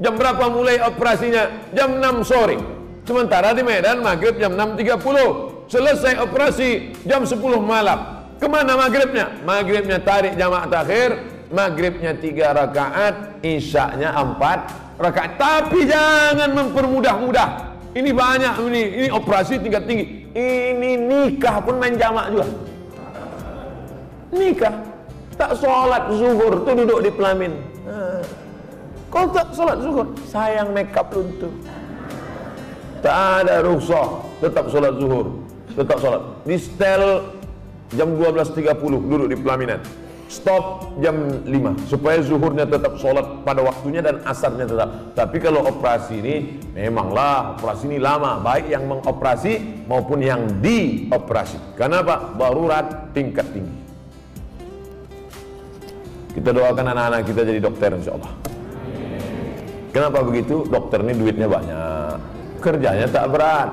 Jam 0.02 0.18
berapa 0.18 0.50
mulai 0.50 0.83
operasinya? 0.83 1.71
Jam 1.71 2.02
6 2.02 2.26
sore. 2.26 2.59
Sementara 3.04 3.54
di 3.54 3.62
Medan 3.62 4.02
maghrib 4.02 4.35
jam 4.40 4.56
6.30. 4.59 5.54
Selesai 5.68 6.21
operasi 6.21 6.92
jam 7.09 7.25
10 7.25 7.40
malam. 7.64 8.25
Ke 8.37 8.47
mana 8.50 8.76
maghribnya? 8.76 9.33
Maghribnya 9.47 10.02
tarik 10.02 10.37
jamaah 10.37 10.68
takhir, 10.68 11.23
maghribnya 11.49 12.12
tiga 12.18 12.52
rakaat, 12.52 13.40
isyaknya 13.40 14.12
empat 14.12 14.68
rakaat. 15.00 15.40
Tapi 15.40 15.88
jangan 15.88 16.50
mempermudah-mudah. 16.52 17.49
Ini 17.94 18.11
banyak 18.11 18.54
ini, 18.66 18.83
ini 19.00 19.09
operasi 19.14 19.62
tingkat 19.62 19.87
tinggi. 19.87 20.26
Ini 20.35 20.99
nikah 20.99 21.62
pun 21.62 21.78
main 21.78 21.94
jamak 21.94 22.35
juga. 22.35 22.47
Nikah, 24.35 24.75
tak 25.38 25.54
sholat 25.62 26.11
zuhur 26.11 26.66
tuh 26.66 26.75
duduk 26.75 27.06
di 27.06 27.11
pelamin. 27.14 27.54
Kau 29.14 29.30
tak 29.30 29.54
sholat 29.54 29.78
zuhur, 29.78 30.11
sayang 30.26 30.75
makeup 30.75 31.06
luntur. 31.14 31.54
Tak 32.99 33.47
ada 33.47 33.62
rukhsah, 33.62 34.26
tetap 34.42 34.66
sholat 34.75 34.99
zuhur, 34.99 35.38
tetap 35.75 35.99
sholat. 36.00 36.23
Di 36.47 36.57
setel 36.57 37.02
jam 37.95 38.14
12.30 38.16 38.78
duduk 38.81 39.28
di 39.31 39.37
pelaminan. 39.38 39.83
Stop 40.25 40.97
jam 40.99 41.45
5 41.47 41.85
supaya 41.87 42.19
zuhurnya 42.25 42.64
tetap 42.66 42.99
sholat 42.99 43.45
pada 43.45 43.61
waktunya 43.61 44.00
dan 44.02 44.25
asarnya 44.25 44.66
tetap. 44.66 44.88
Tapi 45.14 45.37
kalau 45.38 45.62
operasi 45.69 46.19
ini 46.19 46.35
memanglah 46.75 47.54
operasi 47.61 47.87
ini 47.93 47.99
lama. 48.00 48.40
Baik 48.40 48.73
yang 48.73 48.88
mengoperasi 48.88 49.85
maupun 49.87 50.25
yang 50.25 50.49
dioperasi. 50.59 51.78
Karena 51.78 52.02
apa? 52.02 52.35
barurat 52.35 53.14
tingkat 53.14 53.47
tinggi. 53.52 53.76
Kita 56.35 56.50
doakan 56.50 56.87
anak-anak 56.90 57.21
kita 57.31 57.47
jadi 57.47 57.61
dokter 57.62 57.95
insya 57.95 58.19
Allah 58.19 58.54
kenapa 59.95 60.26
begitu? 60.26 60.66
dokter 60.66 60.99
ini 61.07 61.14
duitnya 61.14 61.47
banyak. 61.47 62.19
Kerjanya 62.59 63.07
tak 63.07 63.31
berat 63.31 63.71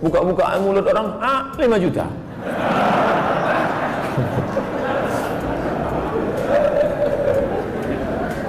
buka-bukaan 0.00 0.64
mulut 0.64 0.84
orang 0.88 1.08
ah 1.20 1.52
5 1.56 1.84
juta 1.84 2.08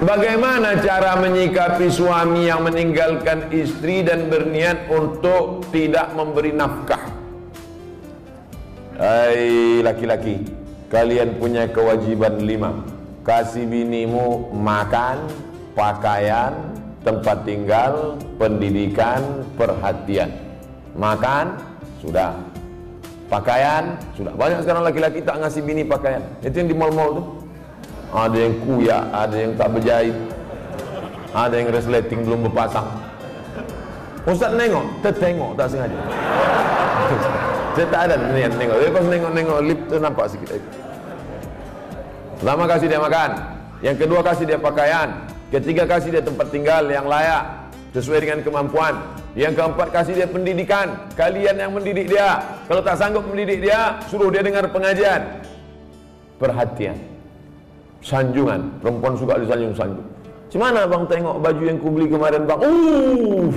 Bagaimana 0.01 0.81
cara 0.81 1.13
menyikapi 1.21 1.85
suami 1.85 2.49
yang 2.49 2.65
meninggalkan 2.65 3.53
istri 3.53 4.01
dan 4.01 4.33
berniat 4.33 4.89
untuk 4.89 5.69
tidak 5.69 6.17
memberi 6.17 6.49
nafkah? 6.57 7.05
Hai 8.97 9.77
laki-laki, 9.85 10.41
kalian 10.89 11.37
punya 11.37 11.69
kewajiban 11.69 12.41
lima. 12.41 12.81
Kasih 13.21 13.69
binimu 13.69 14.49
makan, 14.57 15.29
pakaian, 15.77 16.57
tempat 17.05 17.45
tinggal, 17.45 18.17
pendidikan, 18.41 19.45
perhatian. 19.53 20.50
Makan, 20.95 21.45
sudah. 22.03 22.35
Pakaian, 23.31 23.95
sudah. 24.17 24.35
Banyak 24.35 24.67
sekarang 24.67 24.83
laki-laki 24.83 25.23
tak 25.23 25.39
ngasih 25.39 25.61
bini 25.63 25.87
pakaian. 25.87 26.19
Itu 26.43 26.55
yang 26.63 26.69
di 26.69 26.75
mall-mall 26.75 27.11
tuh 27.15 27.25
ada 28.11 28.35
yang 28.35 28.53
kuyak, 28.67 29.03
ada 29.15 29.35
yang 29.39 29.51
tak 29.55 29.67
berjahit. 29.71 30.17
Ada 31.31 31.53
yang 31.63 31.67
resleting 31.71 32.27
belum 32.27 32.51
berpasang. 32.51 32.87
Ustaz 34.27 34.51
nengok, 34.51 34.83
tertengok 34.99 35.55
tak 35.55 35.71
sengaja? 35.71 35.95
Saya 37.75 37.87
tak 37.87 38.01
ada 38.11 38.15
niat 38.19 38.51
nengok. 38.59 38.77
Tapi 38.83 38.91
pas 38.91 39.05
nengok-nengok 39.07 39.59
lip 39.63 39.79
tu 39.87 39.95
nampak 39.95 40.27
sikit 40.27 40.59
pertama 42.41 42.65
kasih 42.65 42.87
dia 42.89 42.99
makan. 42.99 43.31
Yang 43.85 43.97
kedua 44.01 44.19
kasih 44.25 44.45
dia 44.49 44.57
pakaian. 44.57 45.09
Ketiga 45.53 45.85
kasih 45.85 46.09
dia 46.09 46.23
tempat 46.25 46.49
tinggal 46.49 46.89
yang 46.89 47.05
layak. 47.05 47.69
Sesuai 47.93 48.23
dengan 48.25 48.39
kemampuan 48.41 48.97
yang 49.33 49.55
keempat 49.55 49.87
kasih 49.95 50.13
dia 50.17 50.27
pendidikan. 50.27 51.07
Kalian 51.15 51.55
yang 51.55 51.71
mendidik 51.71 52.11
dia. 52.11 52.43
Kalau 52.67 52.81
tak 52.83 52.99
sanggup 52.99 53.23
mendidik 53.27 53.63
dia 53.63 53.99
suruh 54.11 54.27
dia 54.27 54.43
dengar 54.43 54.67
pengajian. 54.67 55.41
Perhatian. 56.35 56.97
Sanjungan. 58.03 58.81
Perempuan 58.81 59.13
suka 59.13 59.37
disanjung 59.37 59.77
sanjung 59.77 60.07
Gimana 60.51 60.83
bang 60.83 61.07
tengok 61.07 61.39
baju 61.39 61.63
yang 61.63 61.79
ku 61.79 61.87
beli 61.95 62.11
kemarin 62.11 62.43
bang? 62.43 62.59
Uh 62.59 63.47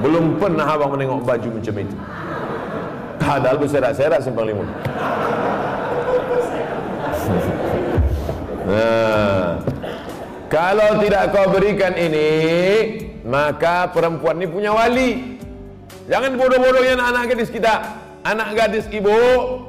belum 0.00 0.40
pernah 0.40 0.64
abang 0.64 0.96
menengok 0.96 1.28
baju 1.28 1.48
macam 1.60 1.76
itu. 1.76 1.96
Padahal 3.20 3.60
berserak-serak 3.60 4.24
simpang 4.24 4.48
limun 4.48 4.64
nah. 8.64 9.60
Kalau 10.48 10.98
tidak 11.04 11.30
kau 11.36 11.52
berikan 11.52 11.94
ini 11.94 12.32
maka 13.30 13.86
perempuan 13.94 14.42
ini 14.42 14.50
punya 14.50 14.74
wali 14.74 15.38
jangan 16.10 16.34
bodoh-bodohnya 16.34 16.98
anak-anak 16.98 17.24
gadis 17.30 17.50
kita 17.54 17.74
anak 18.26 18.58
gadis 18.58 18.86
ibu 18.90 19.14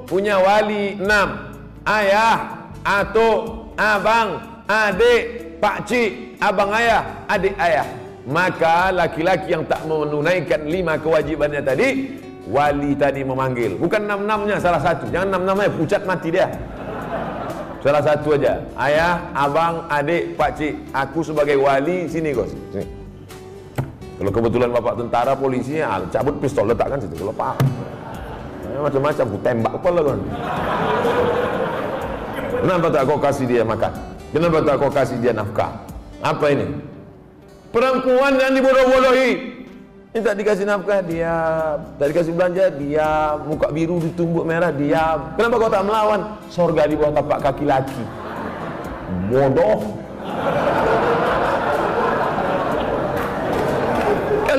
punya 0.10 0.42
wali 0.42 0.98
enam 0.98 1.54
ayah 1.86 2.62
atuk, 2.86 3.74
abang, 3.78 4.42
adik, 4.66 5.58
pakcik, 5.62 6.38
abang 6.42 6.74
ayah, 6.74 7.26
adik 7.30 7.54
ayah. 7.58 7.88
Maka 8.22 8.94
laki-laki 8.94 9.50
yang 9.50 9.66
tak 9.66 9.82
menunaikan 9.90 10.70
lima 10.70 10.98
kewajibannya 11.02 11.62
tadi, 11.66 11.90
wali 12.46 12.94
tadi 12.94 13.26
memanggil. 13.26 13.82
Bukan 13.82 14.06
enam-enamnya, 14.06 14.62
salah 14.62 14.82
satu. 14.82 15.10
Jangan 15.10 15.38
enam-enamnya, 15.38 15.74
pucat 15.74 16.06
mati 16.06 16.30
dia. 16.30 16.48
Salah 17.82 18.06
satu 18.06 18.38
aja. 18.38 18.62
Ayah, 18.78 19.26
abang, 19.34 19.90
adik, 19.90 20.38
pakcik. 20.38 20.78
Aku 20.94 21.26
sebagai 21.26 21.58
wali, 21.58 22.06
sini 22.06 22.30
kau. 22.30 22.46
Sini. 22.46 23.01
Kalau 24.22 24.30
kebetulan 24.38 24.70
bapak 24.70 25.02
tentara, 25.02 25.34
polisi, 25.34 25.82
ya, 25.82 25.98
cabut 26.14 26.38
pistol 26.38 26.70
letakkan 26.70 27.02
situ. 27.02 27.26
Kalau 27.26 27.34
pak, 27.34 27.58
macam-macam, 28.78 29.26
aku 29.26 29.38
tembak 29.42 29.74
kepala 29.82 30.00
kau. 30.06 30.18
Kenapa 32.62 32.88
tak 32.94 33.04
kau 33.10 33.18
kasih 33.18 33.46
dia 33.50 33.66
makan? 33.66 33.90
Kenapa 34.30 34.58
tak 34.62 34.76
kau 34.78 34.94
kasih 34.94 35.18
dia 35.18 35.34
nafkah? 35.34 35.74
Apa 36.22 36.54
ini? 36.54 36.70
Perempuan 37.74 38.38
yang 38.38 38.54
dibodoh-bodohi. 38.54 39.58
Ini 40.14 40.22
tak 40.22 40.38
dikasih 40.38 40.70
nafkah, 40.70 41.02
dia 41.02 41.34
Tak 41.96 42.12
dikasih 42.12 42.36
belanja, 42.36 42.68
dia 42.76 43.40
Muka 43.48 43.72
biru 43.72 43.96
ditumbuk 44.04 44.44
merah, 44.44 44.68
dia 44.68 45.16
Kenapa 45.40 45.56
kau 45.56 45.72
tak 45.72 45.88
melawan? 45.88 46.36
Sorga 46.52 46.84
di 46.84 47.00
bawah 47.00 47.16
tapak 47.16 47.40
kaki 47.40 47.64
laki. 47.64 48.04
Bodoh. 49.32 49.80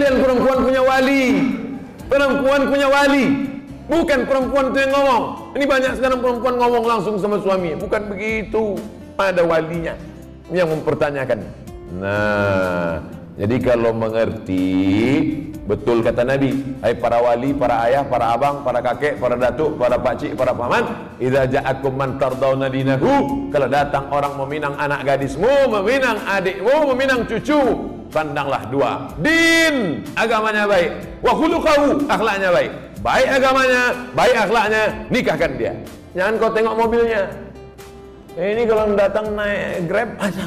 Kalian 0.02 0.18
perempuan 0.18 0.58
punya 0.66 0.82
wali. 0.82 1.24
Perempuan 2.10 2.60
punya 2.66 2.90
wali. 2.90 3.24
Bukan 3.86 4.26
perempuan 4.26 4.74
itu 4.74 4.78
yang 4.82 4.92
ngomong. 4.98 5.22
Ini 5.54 5.62
banyak 5.62 5.92
sekarang 5.94 6.18
perempuan 6.18 6.58
ngomong 6.58 6.84
langsung 6.90 7.14
sama 7.22 7.38
suami. 7.38 7.78
Bukan 7.78 8.10
begitu. 8.10 8.82
Ada 9.14 9.46
walinya 9.46 9.94
yang 10.50 10.74
mempertanyakan. 10.74 11.46
Nah, 12.02 12.98
jadi 13.38 13.62
kalau 13.62 13.94
mengerti 13.94 14.66
betul 15.70 16.02
kata 16.02 16.26
Nabi, 16.26 16.50
hai 16.82 16.98
para 16.98 17.22
wali, 17.22 17.54
para 17.54 17.86
ayah, 17.86 18.02
para 18.02 18.34
abang, 18.34 18.66
para 18.66 18.82
kakek, 18.82 19.22
para 19.22 19.38
datuk, 19.38 19.78
para 19.78 20.02
pakcik, 20.02 20.34
para 20.34 20.50
paman, 20.50 21.14
idza 21.22 21.46
ja'akum 21.46 21.94
man 21.94 22.18
tardawna 22.18 22.66
dinahu, 22.66 23.46
kalau 23.54 23.70
datang 23.70 24.10
orang 24.10 24.34
meminang 24.34 24.74
anak 24.74 25.06
gadismu, 25.06 25.70
meminang 25.70 26.18
adikmu, 26.26 26.90
meminang 26.90 27.22
cucu, 27.30 27.91
pandanglah 28.12 28.62
dua. 28.68 29.08
Din, 29.18 30.04
agamanya 30.14 30.68
baik. 30.68 30.92
Wa 31.24 31.32
khuluquhu, 31.32 32.04
akhlaknya 32.06 32.52
baik. 32.52 32.72
Baik 33.02 33.28
agamanya, 33.34 33.82
baik 34.14 34.36
akhlaknya, 34.36 34.82
nikahkan 35.10 35.52
dia. 35.58 35.72
Jangan 36.14 36.38
kau 36.38 36.52
tengok 36.54 36.76
mobilnya. 36.76 37.26
Ini 38.36 38.62
kalau 38.68 38.94
datang 38.94 39.34
naik 39.34 39.88
Grab 39.88 40.10
aja. 40.28 40.46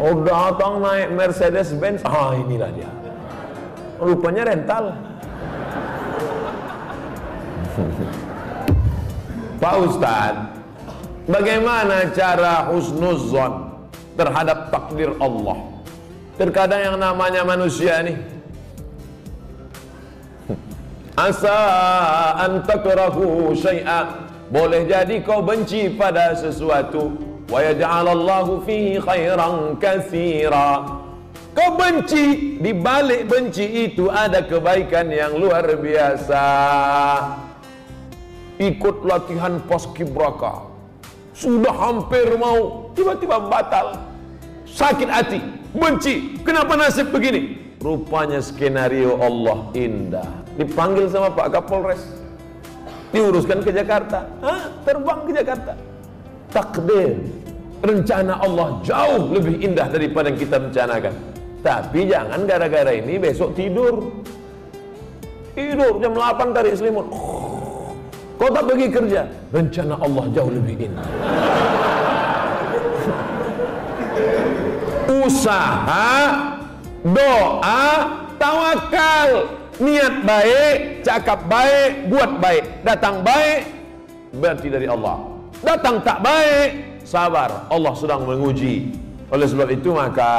Oh 0.00 0.20
datang 0.26 0.84
naik 0.84 1.08
Mercedes 1.14 1.72
Benz, 1.78 2.02
ah 2.04 2.34
inilah 2.34 2.68
dia. 2.74 2.90
Rupanya 4.02 4.52
rental. 4.52 4.92
Pak 9.60 9.76
Ustadz, 9.76 10.56
bagaimana 11.28 12.08
cara 12.16 12.72
husnuzon 12.72 13.69
terhadap 14.20 14.68
takdir 14.68 15.16
Allah? 15.16 15.56
Terkadang 16.36 16.80
yang 16.92 16.96
namanya 17.00 17.40
manusia 17.40 18.04
nih 18.04 18.20
Asa 21.28 21.56
an 22.36 22.64
syai'a 23.56 24.00
Boleh 24.50 24.82
jadi 24.82 25.22
kau 25.22 25.46
benci 25.46 25.94
pada 25.94 26.34
sesuatu 26.34 27.14
wa 27.46 27.62
yaj'alallahu 27.62 28.66
fihi 28.66 28.98
khairan 28.98 29.78
katsira. 29.78 30.98
Kebenci 31.54 32.58
di 32.58 32.74
balik 32.74 33.30
benci 33.30 33.90
itu 33.90 34.10
ada 34.10 34.42
kebaikan 34.42 35.06
yang 35.06 35.38
luar 35.38 35.66
biasa. 35.78 36.46
Ikut 38.58 39.06
latihan 39.06 39.62
paskibraka. 39.70 40.66
Sudah 41.30 41.74
hampir 41.74 42.34
mau 42.34 42.90
tiba-tiba 42.94 43.38
batal. 43.50 44.09
Sakit 44.70 45.10
hati, 45.10 45.38
benci. 45.74 46.38
Kenapa 46.46 46.78
nasib 46.78 47.10
begini? 47.10 47.58
Rupanya 47.80 48.38
skenario 48.44 49.16
Allah 49.18 49.72
indah. 49.72 50.28
Dipanggil 50.60 51.08
sama 51.08 51.32
Pak 51.32 51.48
Kapolres. 51.56 52.02
Diuruskan 53.10 53.64
ke 53.64 53.72
Jakarta. 53.74 54.28
Hah? 54.44 54.70
Terbang 54.86 55.26
ke 55.26 55.32
Jakarta. 55.34 55.72
Takdir. 56.52 57.18
Rencana 57.80 58.36
Allah 58.44 58.76
jauh 58.84 59.32
lebih 59.32 59.64
indah 59.64 59.88
daripada 59.88 60.28
yang 60.28 60.38
kita 60.38 60.60
rencanakan. 60.60 61.14
Tapi 61.64 62.00
jangan 62.08 62.40
gara-gara 62.44 62.92
ini 62.92 63.16
besok 63.16 63.56
tidur. 63.56 64.20
Tidur 65.56 65.96
jam 65.98 66.12
8 66.12 66.52
tarik 66.52 66.76
selimut. 66.76 67.08
Kau 68.36 68.48
tak 68.52 68.64
pergi 68.68 68.86
kerja. 68.92 69.24
Rencana 69.52 69.94
Allah 70.00 70.24
jauh 70.36 70.52
lebih 70.52 70.88
indah. 70.88 71.08
Usaha, 75.20 76.16
doa, 77.04 77.84
tawakal. 78.40 79.60
Niat 79.80 80.28
baik, 80.28 81.00
cakap 81.04 81.48
baik, 81.48 82.12
buat 82.12 82.36
baik. 82.36 82.84
Datang 82.84 83.24
baik, 83.24 83.64
berarti 84.36 84.68
dari 84.68 84.84
Allah. 84.84 85.24
Datang 85.64 86.04
tak 86.04 86.20
baik, 86.20 87.00
sabar. 87.04 87.64
Allah 87.72 87.92
sedang 87.96 88.28
menguji. 88.28 88.92
Oleh 89.32 89.46
sebab 89.48 89.72
itu 89.72 89.96
maka 89.96 90.32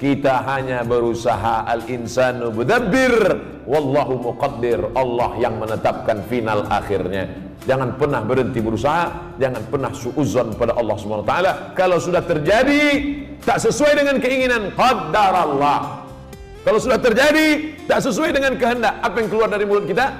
kita 0.00 0.48
hanya 0.48 0.80
berusaha 0.80 1.68
al-insanu 1.68 2.56
mudabbir 2.56 3.36
wallahu 3.68 4.32
muqaddir. 4.32 4.80
Allah 4.96 5.36
yang 5.36 5.60
menetapkan 5.60 6.24
final 6.24 6.64
akhirnya. 6.72 7.28
Jangan 7.62 7.94
pernah 7.94 8.24
berhenti 8.24 8.58
berusaha, 8.58 9.36
jangan 9.38 9.62
pernah 9.70 9.92
suuzon 9.94 10.56
pada 10.58 10.74
Allah 10.74 10.96
Subhanahu 10.98 11.22
wa 11.22 11.30
taala. 11.30 11.52
Kalau 11.78 12.00
sudah 12.02 12.24
terjadi 12.24 13.21
tak 13.42 13.58
sesuai 13.58 13.92
dengan 13.98 14.16
keinginan, 14.22 14.70
qaddarallah. 14.74 16.02
Kalau 16.62 16.78
sudah 16.78 16.98
terjadi 16.98 17.74
tak 17.90 17.98
sesuai 18.06 18.30
dengan 18.30 18.54
kehendak, 18.54 18.94
apa 19.02 19.16
yang 19.18 19.28
keluar 19.28 19.48
dari 19.50 19.66
mulut 19.66 19.84
kita? 19.90 20.14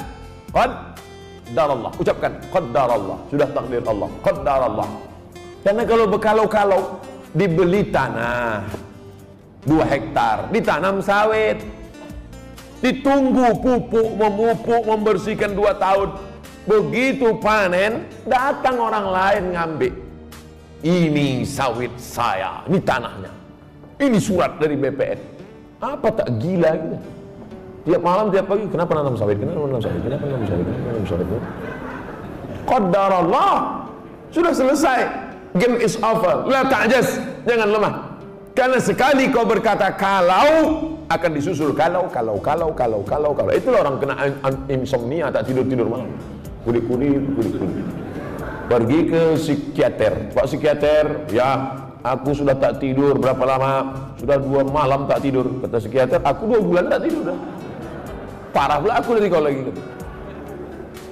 Qaddarallah. 0.51 1.91
Ucapkan 2.03 2.33
qaddarallah. 2.51 3.19
Sudah 3.31 3.49
takdir 3.55 3.83
Allah. 3.87 4.11
Qaddarallah. 4.27 4.89
Karena 5.63 5.83
kalau 5.87 6.05
berkalau-kalau 6.11 6.81
dibeli 7.33 7.89
tanah 7.89 8.67
dua 9.63 9.85
hektar 9.87 10.51
ditanam 10.53 10.99
sawit 11.01 11.63
ditunggu 12.83 13.57
pupuk 13.63 14.09
memupuk 14.19 14.83
membersihkan 14.85 15.55
dua 15.55 15.73
tahun 15.79 16.19
begitu 16.67 17.39
panen 17.39 18.05
datang 18.27 18.77
orang 18.77 19.07
lain 19.07 19.43
ngambil 19.55 19.93
ini 20.83 21.47
sawit 21.47 21.95
saya 21.99 22.63
ini 22.67 22.79
tanahnya. 22.83 23.33
Ini 24.03 24.19
surat 24.19 24.59
dari 24.59 24.75
BPN 24.75 25.19
apa 25.83 26.09
tak 26.15 26.29
gila 26.39 26.71
gitu 26.79 26.99
tiap 27.83 28.03
malam 28.07 28.31
tiap 28.31 28.47
pagi 28.47 28.65
kenapa 28.71 28.95
nanam 28.95 29.19
sawit? 29.19 29.37
Kenapa 29.43 29.59
nanam 29.67 29.83
sawit? 29.83 30.01
Kenapa 30.07 30.25
nanam 30.31 30.45
sawit? 30.47 30.65
Kenapa 30.71 30.87
nanam 30.87 31.05
sawit? 31.11 31.27
Qadar 32.63 33.11
Allah 33.11 33.53
sudah 34.31 34.53
selesai. 34.55 34.99
Game 35.59 35.77
is 35.83 35.99
over. 36.01 36.49
La 36.49 36.65
ta'jaz. 36.65 37.21
Jangan 37.45 37.69
lemah. 37.69 37.95
Karena 38.57 38.79
sekali 38.81 39.29
kau 39.29 39.45
berkata 39.45 39.93
kalau 39.93 40.49
akan 41.11 41.31
disusul 41.37 41.77
kalau 41.77 42.09
kalau 42.09 42.39
kalau 42.41 42.71
kalau 42.73 43.01
kalau 43.05 43.31
kalau. 43.35 43.51
Itulah 43.53 43.85
orang 43.85 43.97
kena 44.01 44.15
insomnia 44.71 45.29
tak 45.29 45.51
tidur 45.51 45.67
tidur 45.67 45.91
malam. 45.91 46.09
Kulit 46.63 46.87
kulit 46.87 47.21
kulit 47.35 47.53
kulit. 47.59 48.02
Pergi 48.71 49.01
ke 49.11 49.23
psikiater. 49.39 50.33
Pak 50.35 50.45
psikiater, 50.49 51.05
ya 51.31 51.79
aku 52.03 52.35
sudah 52.35 52.55
tak 52.59 52.83
tidur 52.83 53.19
berapa 53.19 53.43
lama? 53.43 53.73
Sudah 54.19 54.39
dua 54.39 54.63
malam 54.67 55.07
tak 55.07 55.23
tidur. 55.23 55.47
Kata 55.63 55.77
psikiater, 55.83 56.21
aku 56.23 56.43
dua 56.51 56.61
bulan 56.63 56.85
tak 56.91 57.01
tidur 57.07 57.23
dah. 57.33 57.39
Parah 58.53 58.79
pula 58.79 58.95
aku 59.01 59.17
dari 59.17 59.29
kau 59.33 59.41
lagi. 59.41 59.63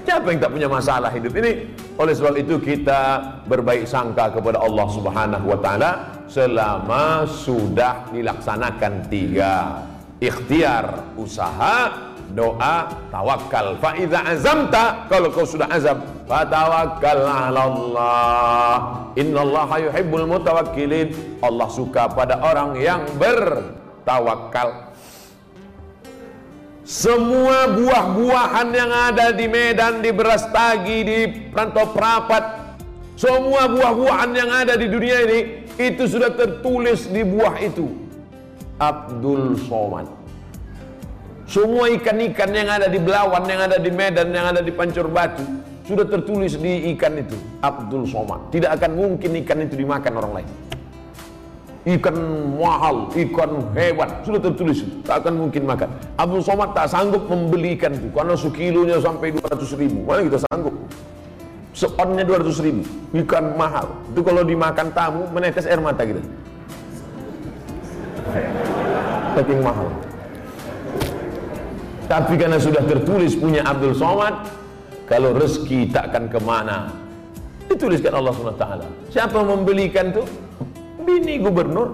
Siapa 0.04 0.26
yang 0.32 0.40
tak 0.42 0.50
punya 0.52 0.68
masalah 0.68 1.10
hidup 1.12 1.32
ini? 1.38 1.70
Oleh 2.00 2.16
sebab 2.16 2.34
itu 2.40 2.56
kita 2.58 3.20
berbaik 3.44 3.84
sangka 3.84 4.32
kepada 4.32 4.58
Allah 4.58 4.86
Subhanahu 4.88 5.46
wa 5.52 5.58
taala 5.60 5.90
selama 6.30 7.28
sudah 7.28 8.08
dilaksanakan 8.08 9.06
tiga 9.12 9.84
ikhtiar 10.22 11.14
usaha 11.16 11.90
doa 12.30 12.86
tawakal 13.10 13.74
fa 13.82 13.96
idza 13.98 14.20
azamta 14.22 15.10
kalau 15.10 15.32
kau 15.34 15.42
sudah 15.42 15.66
azam 15.72 15.98
tawakkal 16.31 17.21
'ala 17.27 17.61
Allah 17.66 18.77
innallaha 19.19 19.83
yuhibbul 19.83 20.27
mutawakkilin 20.31 21.40
Allah 21.43 21.69
suka 21.69 22.07
pada 22.07 22.38
orang 22.38 22.79
yang 22.79 23.03
bertawakal 23.19 24.90
semua 26.90 27.71
buah-buahan 27.71 28.69
yang 28.75 28.90
ada 28.90 29.31
di 29.31 29.47
Medan, 29.47 30.03
di 30.03 30.11
Berastagi, 30.11 30.99
di 31.07 31.19
Rantau 31.55 31.95
Prapat, 31.95 32.75
semua 33.14 33.71
buah-buahan 33.71 34.31
yang 34.35 34.51
ada 34.51 34.75
di 34.75 34.90
dunia 34.90 35.23
ini 35.23 35.40
itu 35.79 36.11
sudah 36.11 36.35
tertulis 36.35 37.07
di 37.07 37.23
buah 37.23 37.62
itu. 37.62 37.87
Abdul 38.83 39.55
Somad. 39.71 40.11
Semua 41.47 41.87
ikan-ikan 41.95 42.51
yang 42.51 42.66
ada 42.75 42.90
di 42.90 42.99
Belawan, 42.99 43.47
yang 43.47 43.71
ada 43.71 43.79
di 43.79 43.90
Medan, 43.95 44.35
yang 44.35 44.51
ada 44.51 44.59
di 44.59 44.75
Pancur 44.75 45.07
Batu 45.07 45.47
sudah 45.90 46.07
tertulis 46.07 46.55
di 46.55 46.94
ikan 46.94 47.18
itu 47.18 47.35
Abdul 47.59 48.07
Somad. 48.07 48.55
Tidak 48.55 48.70
akan 48.70 48.90
mungkin 48.94 49.42
ikan 49.42 49.59
itu 49.66 49.74
dimakan 49.74 50.12
orang 50.22 50.33
lain 50.38 50.50
ikan 51.81 52.12
mahal, 52.61 53.09
ikan 53.16 53.72
hebat 53.72 54.20
sudah 54.20 54.37
tertulis 54.37 54.85
itu, 54.85 55.00
tak 55.00 55.24
akan 55.24 55.48
mungkin 55.48 55.64
makan. 55.64 55.88
Abdul 56.20 56.44
Somad 56.44 56.76
tak 56.76 56.92
sanggup 56.92 57.24
membeli 57.24 57.72
ikan 57.81 57.96
itu 57.96 58.12
karena 58.12 58.37
sekilonya 58.37 59.00
sampai 59.00 59.33
200 59.33 59.81
ribu. 59.81 60.05
Mana 60.05 60.20
kita 60.29 60.44
sanggup? 60.44 60.76
Seonnya 61.72 62.29
200 62.29 62.66
ribu, 62.66 62.83
ikan 63.24 63.57
mahal. 63.57 63.88
Itu 64.12 64.20
kalau 64.20 64.44
dimakan 64.44 64.92
tamu 64.92 65.24
menetes 65.33 65.64
air 65.64 65.81
mata 65.81 66.05
kita. 66.05 66.20
Saking 69.40 69.61
mahal. 69.64 69.88
Tapi 72.11 72.35
karena 72.37 72.59
sudah 72.59 72.83
tertulis 72.85 73.38
punya 73.38 73.64
Abdul 73.64 73.96
Somad, 73.96 74.60
kalau 75.11 75.35
rezeki 75.35 75.90
takkan 75.90 76.31
ke 76.31 76.38
mana. 76.38 76.94
Dituliskan 77.66 78.14
Allah 78.14 78.31
SWT. 78.31 78.66
Siapa 79.11 79.42
membelikan 79.42 80.14
itu? 80.14 80.23
Bini 81.03 81.42
gubernur 81.42 81.90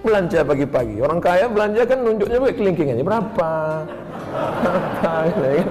belanja 0.00 0.40
pagi-pagi. 0.40 1.04
Orang 1.04 1.20
kaya 1.20 1.48
belanja 1.52 1.84
kan 1.84 2.00
nunjuknya 2.00 2.40
pakai 2.40 2.56
kelingkingannya 2.56 3.04
berapa? 3.04 3.52
Berapa? 4.64 5.12
Ya? 5.52 5.64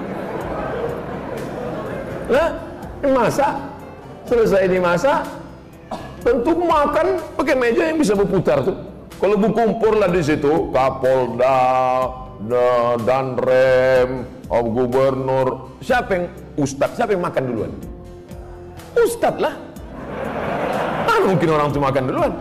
Nah, 2.29 2.47
dimasak. 3.01 3.53
Selesai 4.23 4.71
dimasak, 4.71 5.19
tentu 6.23 6.55
makan 6.55 7.19
pakai 7.35 7.59
meja 7.59 7.91
yang 7.91 7.99
bisa 7.99 8.15
berputar 8.15 8.63
tuh. 8.63 8.79
Kalau 9.19 9.35
berkumpul 9.35 9.99
lah 9.99 10.07
di 10.07 10.23
situ, 10.23 10.71
Kapolda, 10.71 11.59
dan 13.03 13.35
rem, 13.35 14.23
gubernur, 14.47 15.75
siapa 15.83 16.09
yang 16.15 16.25
ustadz, 16.59 16.95
siapa 16.97 17.11
yang 17.13 17.23
makan 17.23 17.43
duluan? 17.49 17.71
Ustadz 18.93 19.41
lah 19.41 19.55
mungkin 21.25 21.47
orang 21.49 21.67
itu 21.71 21.79
makan 21.79 22.03
duluan. 22.07 22.31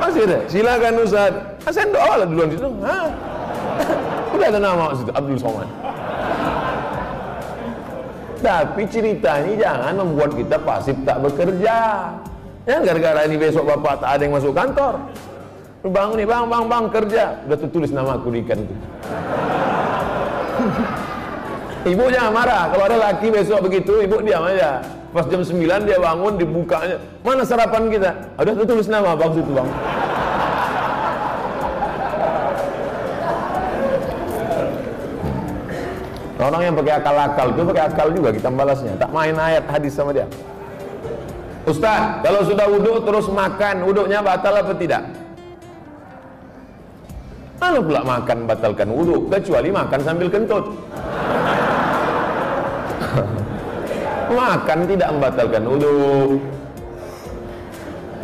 Masih 0.00 0.22
ada. 0.26 0.38
Silakan 0.48 0.94
Ustaz 1.04 1.32
ah, 1.64 1.86
doa 1.88 2.12
lah 2.24 2.26
duluan 2.26 2.48
situ. 2.50 2.68
Hah? 2.82 3.06
udah 4.34 4.46
ada 4.50 4.60
nama 4.60 4.84
situ 4.96 5.12
Abdul 5.12 5.38
Somad. 5.38 5.68
Tapi 8.44 8.82
cerita 8.92 9.40
ini 9.40 9.56
jangan 9.56 9.96
membuat 9.96 10.36
kita 10.36 10.60
pasif 10.60 10.96
tak 11.08 11.24
bekerja. 11.24 11.76
Ya 12.64 12.76
gara-gara 12.80 13.28
ini 13.28 13.36
besok 13.40 13.68
bapak 13.68 14.04
tak 14.04 14.10
ada 14.20 14.22
yang 14.24 14.34
masuk 14.36 14.52
kantor. 14.52 15.00
Bang 15.84 16.16
nih 16.16 16.24
bang 16.24 16.48
bang 16.48 16.64
bang 16.64 16.84
kerja. 16.92 17.24
Udah 17.44 17.58
tertulis 17.60 17.92
nama 17.92 18.16
aku 18.16 18.32
di 18.32 18.40
ikan 18.44 18.64
itu 18.64 18.74
ibu 21.84 22.04
jangan 22.08 22.32
marah 22.32 22.62
kalau 22.72 22.84
ada 22.88 22.96
laki 22.96 23.28
besok 23.28 23.64
begitu 23.64 24.04
ibu 24.04 24.20
diam 24.24 24.44
aja 24.44 24.84
Pas 25.14 25.30
jam 25.30 25.46
9 25.46 25.86
dia 25.86 25.94
bangun 26.02 26.34
dibukanya. 26.34 26.98
Mana 27.22 27.46
sarapan 27.46 27.86
kita? 27.86 28.10
Ada 28.34 28.50
tulis 28.66 28.90
nama 28.90 29.14
bang 29.14 29.30
situ 29.30 29.46
bang. 29.54 29.68
Orang 36.34 36.60
yang 36.66 36.74
pakai 36.74 36.94
akal-akal 36.98 37.46
itu 37.54 37.62
pakai 37.62 37.84
akal 37.94 38.06
juga 38.10 38.28
kita 38.34 38.50
balasnya. 38.50 38.98
Tak 38.98 39.10
main 39.14 39.38
ayat 39.38 39.64
hadis 39.70 39.94
sama 39.94 40.10
dia. 40.10 40.26
Ustaz, 41.62 42.20
kalau 42.26 42.42
sudah 42.42 42.66
wudhu 42.66 43.00
terus 43.06 43.30
makan, 43.30 43.86
wudhunya 43.86 44.18
batal 44.18 44.52
apa 44.52 44.74
tidak? 44.76 45.14
Kalau 47.62 47.80
pula 47.80 48.02
makan 48.02 48.50
batalkan 48.50 48.90
wudhu, 48.90 49.30
kecuali 49.30 49.70
makan 49.70 50.00
sambil 50.02 50.26
kentut. 50.28 50.74
Makan 54.34 54.78
tidak 54.90 55.08
membatalkan 55.14 55.62
wudhu. 55.64 56.42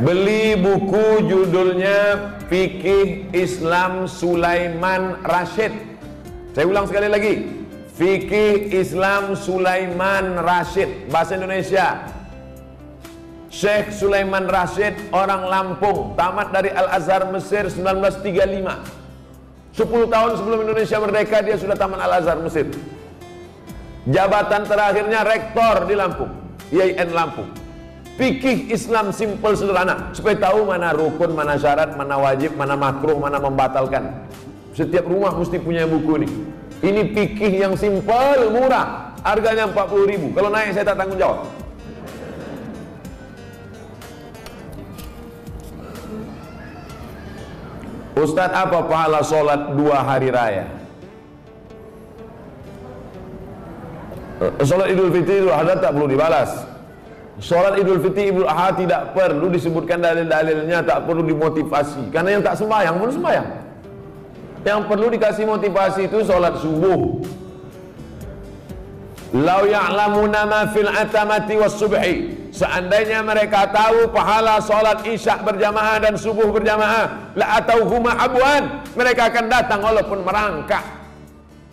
Beli 0.01 0.57
buku 0.57 1.29
judulnya 1.29 2.33
Fikih 2.49 3.31
Islam 3.37 4.09
Sulaiman 4.09 5.21
Rashid. 5.23 5.71
Saya 6.57 6.67
ulang 6.67 6.89
sekali 6.89 7.07
lagi. 7.07 7.35
Fikih 7.95 8.73
Islam 8.75 9.37
Sulaiman 9.37 10.41
Rashid 10.41 10.89
bahasa 11.13 11.37
Indonesia. 11.37 12.01
Syekh 13.53 13.93
Sulaiman 13.93 14.49
Rashid 14.49 14.95
orang 15.13 15.45
Lampung, 15.51 16.15
tamat 16.17 16.55
dari 16.55 16.71
Al-Azhar 16.73 17.29
Mesir 17.29 17.69
1935. 17.69 19.01
10 19.75 19.85
tahun 19.85 20.31
sebelum 20.39 20.59
Indonesia 20.65 20.97
merdeka 20.97 21.45
dia 21.45 21.61
sudah 21.61 21.77
tamat 21.77 22.01
Al-Azhar 22.09 22.39
Mesir. 22.41 22.73
Jabatan 24.09 24.65
terakhirnya 24.65 25.21
rektor 25.29 25.85
di 25.85 25.93
Lampung, 25.93 26.33
IAIN 26.73 27.13
Lampung. 27.13 27.53
Fikih 28.17 28.73
Islam 28.73 29.13
simple 29.13 29.57
sederhana 29.57 30.13
supaya 30.17 30.37
tahu 30.37 30.69
mana 30.69 30.93
rukun, 30.93 31.33
mana 31.37 31.57
syarat, 31.57 31.97
mana 31.97 32.17
wajib, 32.21 32.57
mana 32.57 32.77
makruh, 32.77 33.17
mana 33.17 33.37
membatalkan. 33.37 34.29
Setiap 34.73 35.05
rumah 35.05 35.37
mesti 35.37 35.61
punya 35.61 35.85
buku 35.85 36.25
ini. 36.25 36.29
Ini 36.81 37.13
fikih 37.13 37.53
yang 37.61 37.75
simple, 37.77 38.49
murah. 38.53 39.13
Harganya 39.21 39.69
40 39.69 40.09
ribu. 40.09 40.33
Kalau 40.33 40.49
naik 40.49 40.73
saya 40.73 40.89
tak 40.89 40.97
tanggung 40.97 41.21
jawab. 41.21 41.45
Ustadz 48.17 48.57
apa 48.57 48.85
pahala 48.85 49.21
sholat 49.25 49.77
dua 49.77 50.05
hari 50.05 50.33
raya? 50.33 50.80
Sholat 54.41 54.89
idul 54.89 55.13
fitri 55.13 55.45
idul 55.45 55.53
adha 55.53 55.77
tak 55.77 55.93
perlu 55.93 56.09
dibalas. 56.09 56.65
Sholat 57.45 57.77
idul 57.77 58.01
fitri 58.01 58.33
idul 58.33 58.49
adha 58.49 58.73
tidak 58.73 59.13
perlu 59.13 59.53
disebutkan 59.53 60.01
dalil-dalilnya 60.01 60.81
Tak 60.81 61.05
perlu 61.05 61.29
dimotivasi. 61.29 62.09
Karena 62.09 62.41
yang 62.41 62.43
tak 62.45 62.57
sembahyang 62.57 62.97
pun 62.97 63.11
sembahyang. 63.13 63.49
Yang 64.65 64.81
perlu 64.89 65.07
dikasih 65.13 65.45
motivasi 65.45 66.01
itu 66.09 66.25
sholat 66.25 66.57
subuh. 66.57 67.21
Lau 69.31 69.63
ya'lamuna 69.63 70.43
ma 70.49 70.61
fil 70.73 70.89
atamati 70.89 71.55
was 71.61 71.77
subhi. 71.77 72.41
Seandainya 72.51 73.23
mereka 73.23 73.71
tahu 73.71 74.11
pahala 74.11 74.59
solat 74.59 75.07
isya 75.07 75.39
berjamaah 75.39 76.03
dan 76.03 76.19
subuh 76.19 76.51
berjamaah, 76.51 77.31
la 77.39 77.63
atau 77.63 77.87
huma 77.87 78.11
abuan, 78.19 78.83
mereka 78.99 79.31
akan 79.31 79.47
datang 79.47 79.79
walaupun 79.79 80.27
merangkak. 80.27 80.83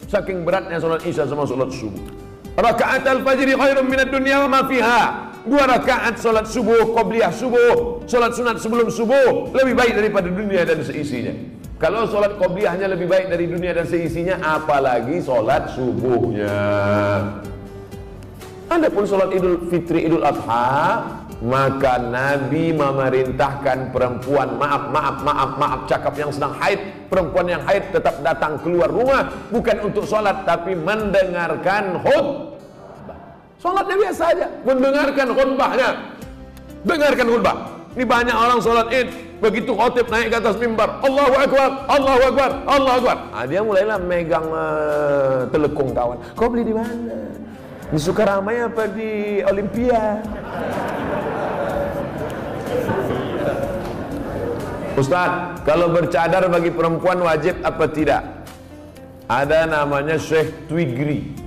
Saking 0.05 0.45
beratnya 0.45 0.77
solat 0.77 1.01
isya 1.01 1.25
sama 1.25 1.49
solat 1.49 1.73
subuh. 1.73 2.16
Rakaat 2.57 3.05
al-fajri 3.05 3.53
khairun 3.53 3.85
minad 3.85 4.09
dunya 4.09 4.41
wa 4.41 4.49
ma 4.49 4.61
fiha. 4.65 5.29
Dua 5.45 5.63
rakaat 5.69 6.17
solat 6.17 6.49
subuh, 6.49 6.89
qobliyah 6.91 7.29
subuh, 7.29 8.03
solat 8.09 8.33
sunat 8.33 8.57
sebelum 8.57 8.89
subuh 8.89 9.53
lebih 9.53 9.77
baik 9.77 9.93
daripada 9.93 10.27
dunia 10.27 10.65
dan 10.65 10.81
seisinya. 10.81 11.31
Kalau 11.77 12.09
solat 12.09 12.35
qobliyahnya 12.41 12.89
lebih 12.89 13.05
baik 13.05 13.29
dari 13.29 13.45
dunia 13.45 13.77
dan 13.77 13.85
seisinya, 13.85 14.41
apalagi 14.41 15.21
solat 15.21 15.69
subuhnya. 15.77 16.57
Adapun 18.67 19.07
sholat 19.07 19.31
idul 19.31 19.63
fitri 19.71 20.03
idul 20.03 20.27
adha 20.27 20.99
Maka 21.37 22.01
Nabi 22.01 22.75
memerintahkan 22.75 23.95
perempuan 23.95 24.59
Maaf, 24.59 24.91
maaf, 24.91 25.15
maaf, 25.23 25.51
maaf 25.55 25.79
Cakap 25.87 26.17
yang 26.19 26.33
sedang 26.35 26.51
haid 26.59 27.07
Perempuan 27.07 27.47
yang 27.47 27.63
haid 27.63 27.93
tetap 27.95 28.19
datang 28.25 28.59
keluar 28.59 28.91
rumah 28.91 29.29
Bukan 29.53 29.87
untuk 29.87 30.03
sholat 30.03 30.43
Tapi 30.43 30.75
mendengarkan 30.75 32.01
khutbah 32.03 32.46
Sholatnya 33.57 33.95
biasa 33.97 34.23
aja 34.33 34.47
Mendengarkan 34.61 35.27
khutbahnya 35.33 35.89
Dengarkan 36.85 37.25
khutbah 37.25 37.57
Ini 37.97 38.05
banyak 38.05 38.35
orang 38.37 38.59
sholat 38.61 38.87
id 38.93 39.07
Begitu 39.37 39.69
khotib 39.73 40.09
naik 40.09 40.33
ke 40.33 40.37
atas 40.41 40.57
mimbar 40.57 40.97
Allahu 41.05 41.33
Akbar, 41.37 41.69
Allahu 41.85 42.21
Akbar, 42.33 42.49
Allahu 42.65 42.95
Akbar 43.05 43.17
nah, 43.33 43.45
Dia 43.45 43.61
mulailah 43.61 43.97
megang 44.01 44.47
uh, 44.49 45.45
telekung 45.53 45.93
kawan 45.93 46.17
Kau 46.33 46.49
beli 46.49 46.65
di 46.65 46.73
mana? 46.73 47.37
Di 47.87 47.99
Sukaramai 48.01 48.67
apa 48.67 48.83
di 48.91 49.39
Olimpia? 49.47 50.19
Ustaz, 54.97 55.61
kalau 55.61 55.93
bercadar 55.93 56.49
bagi 56.49 56.73
perempuan 56.73 57.21
wajib 57.21 57.61
apa 57.61 57.85
tidak? 57.87 58.43
Ada 59.29 59.69
namanya 59.69 60.17
Syekh 60.17 60.65
Twigri. 60.65 61.46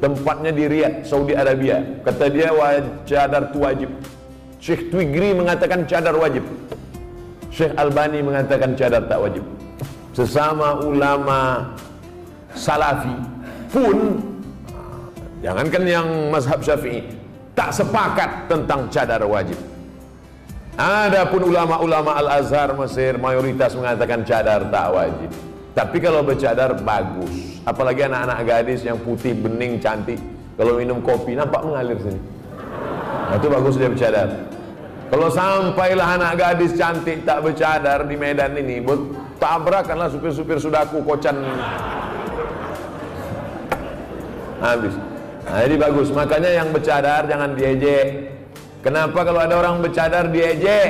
Tempatnya 0.00 0.50
di 0.50 0.64
Riyadh, 0.64 1.04
Saudi 1.04 1.36
Arabia. 1.36 1.84
Kata 2.00 2.32
dia 2.32 2.48
cadar 3.04 3.52
itu 3.52 3.58
wajib. 3.60 3.90
Syekh 4.56 4.88
Twigri 4.88 5.36
mengatakan 5.36 5.84
cadar 5.84 6.16
wajib. 6.16 6.44
Syekh 7.52 7.76
Albani 7.76 8.24
mengatakan 8.24 8.72
cadar 8.76 9.04
tak 9.04 9.20
wajib. 9.20 9.44
Sesama 10.16 10.82
ulama 10.82 11.70
salafi 12.56 13.14
pun 13.70 14.18
Jangankan 15.40 15.84
yang 15.88 16.06
mazhab 16.28 16.60
syafi'i 16.60 17.00
Tak 17.56 17.72
sepakat 17.72 18.50
tentang 18.50 18.92
cadar 18.92 19.24
wajib 19.24 19.56
Adapun 20.76 21.48
ulama-ulama 21.48 22.16
Al-Azhar 22.20 22.76
Mesir 22.76 23.16
mayoritas 23.16 23.72
mengatakan 23.72 24.20
cadar 24.24 24.68
tak 24.68 24.86
wajib 24.92 25.30
Tapi 25.72 25.96
kalau 25.96 26.20
bercadar 26.20 26.76
bagus 26.76 27.49
Apalagi 27.68 28.08
anak-anak 28.08 28.38
gadis 28.48 28.80
yang 28.84 28.96
putih, 29.00 29.36
bening, 29.36 29.76
cantik 29.80 30.16
Kalau 30.56 30.80
minum 30.80 31.04
kopi 31.04 31.36
nampak 31.36 31.60
mengalir 31.60 32.00
sini 32.00 32.20
nah, 33.28 33.36
Itu 33.36 33.46
bagus 33.52 33.74
dia 33.76 33.90
bercadar 33.92 34.28
Kalau 35.12 35.28
sampailah 35.28 36.08
anak 36.16 36.32
gadis 36.40 36.72
cantik 36.78 37.24
tak 37.28 37.44
bercadar 37.44 38.08
di 38.08 38.16
Medan 38.16 38.56
ini 38.56 38.80
Tabrakanlah 39.36 40.08
supir-supir 40.08 40.56
sudaku 40.56 41.04
kocan 41.04 41.36
Habis 44.60 45.10
Nah, 45.50 45.66
jadi 45.66 45.76
bagus. 45.82 46.08
Makanya 46.14 46.50
yang 46.62 46.68
bercadar 46.70 47.26
jangan 47.26 47.58
diejek. 47.58 48.30
Kenapa 48.86 49.26
kalau 49.26 49.40
ada 49.42 49.54
orang 49.58 49.82
bercadar 49.82 50.30
diejek? 50.30 50.88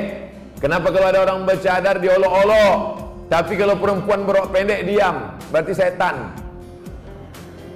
Kenapa 0.61 0.93
kalau 0.93 1.07
ada 1.09 1.19
orang 1.25 1.49
bercadar 1.49 1.97
diolok-olok? 1.97 2.77
Tapi 3.31 3.53
kalau 3.57 3.75
perempuan 3.79 4.27
berok 4.27 4.53
pendek 4.53 4.85
diam, 4.85 5.39
berarti 5.49 5.73
setan. 5.73 6.35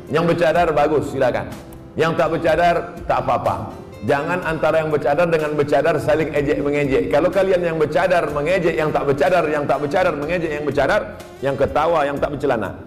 Yang 0.10 0.36
bercadar 0.36 0.68
bagus, 0.70 1.10
silakan. 1.10 1.50
Yang 1.98 2.12
tak 2.20 2.28
bercadar 2.30 2.76
tak 3.08 3.20
apa-apa. 3.26 3.56
Jangan 4.06 4.46
antara 4.46 4.86
yang 4.86 4.94
bercadar 4.94 5.26
dengan 5.26 5.58
bercadar 5.58 5.98
saling 5.98 6.30
ejek 6.30 6.62
mengejek. 6.62 7.10
Kalau 7.10 7.34
kalian 7.34 7.65
yang 7.65 7.78
bercadar 7.82 8.30
mengejek 8.30 8.78
yang 8.78 8.94
tak 8.94 9.02
bercadar, 9.10 9.41
yang 9.50 9.65
tak 9.65 9.82
bercadar 9.82 10.13
mengejek 10.13 10.52
yang 10.54 10.62
bercadar, 10.62 11.02
yang 11.41 11.56
ketawa 11.58 12.06
yang 12.06 12.18
tak 12.22 12.30
bercelana. 12.38 12.72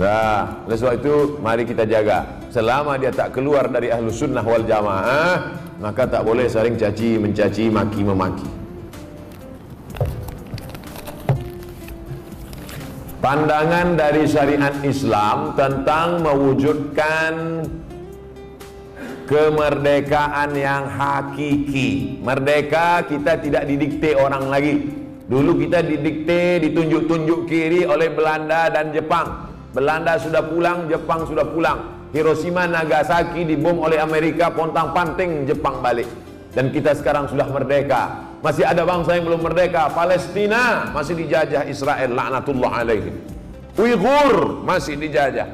Nah, 0.00 0.64
oleh 0.64 0.78
sebab 0.80 0.96
itu 0.96 1.36
mari 1.44 1.66
kita 1.66 1.84
jaga. 1.84 2.24
Selama 2.48 2.96
dia 2.96 3.12
tak 3.12 3.36
keluar 3.36 3.68
dari 3.68 3.92
ahlu 3.92 4.08
sunnah 4.08 4.40
wal 4.40 4.64
jamaah, 4.64 5.60
maka 5.76 6.08
tak 6.08 6.24
boleh 6.24 6.48
saling 6.48 6.78
caci, 6.78 7.20
mencaci, 7.20 7.68
maki, 7.68 8.00
memaki. 8.00 8.59
Pandangan 13.20 14.00
dari 14.00 14.24
syariat 14.24 14.72
Islam 14.80 15.52
tentang 15.52 16.24
mewujudkan 16.24 17.60
kemerdekaan 19.28 20.56
yang 20.56 20.88
hakiki. 20.88 22.16
Merdeka 22.24 23.04
kita 23.04 23.36
tidak 23.44 23.68
didikte 23.68 24.16
orang 24.16 24.48
lagi. 24.48 24.88
Dulu 25.28 25.52
kita 25.60 25.84
didikte, 25.84 26.64
ditunjuk-tunjuk 26.64 27.44
kiri 27.44 27.84
oleh 27.84 28.08
Belanda 28.08 28.72
dan 28.72 28.88
Jepang. 28.88 29.52
Belanda 29.76 30.16
sudah 30.16 30.40
pulang, 30.48 30.88
Jepang 30.88 31.28
sudah 31.28 31.44
pulang. 31.44 32.08
Hiroshima, 32.16 32.64
Nagasaki 32.64 33.44
dibom 33.44 33.84
oleh 33.84 34.00
Amerika, 34.00 34.48
pontang 34.48 34.96
panting 34.96 35.44
Jepang 35.44 35.84
balik. 35.84 36.08
Dan 36.56 36.72
kita 36.72 36.96
sekarang 36.96 37.28
sudah 37.28 37.44
merdeka. 37.52 38.29
Masih 38.40 38.64
ada 38.64 38.88
bangsa 38.88 39.16
yang 39.16 39.28
belum 39.28 39.44
merdeka. 39.44 39.92
Palestina 39.92 40.88
masih 40.96 41.12
dijajah 41.12 41.68
Israel, 41.68 42.16
laknatullah 42.16 42.72
alaihim. 42.84 43.16
Uighur 43.76 44.64
masih 44.64 44.96
dijajah. 44.96 45.48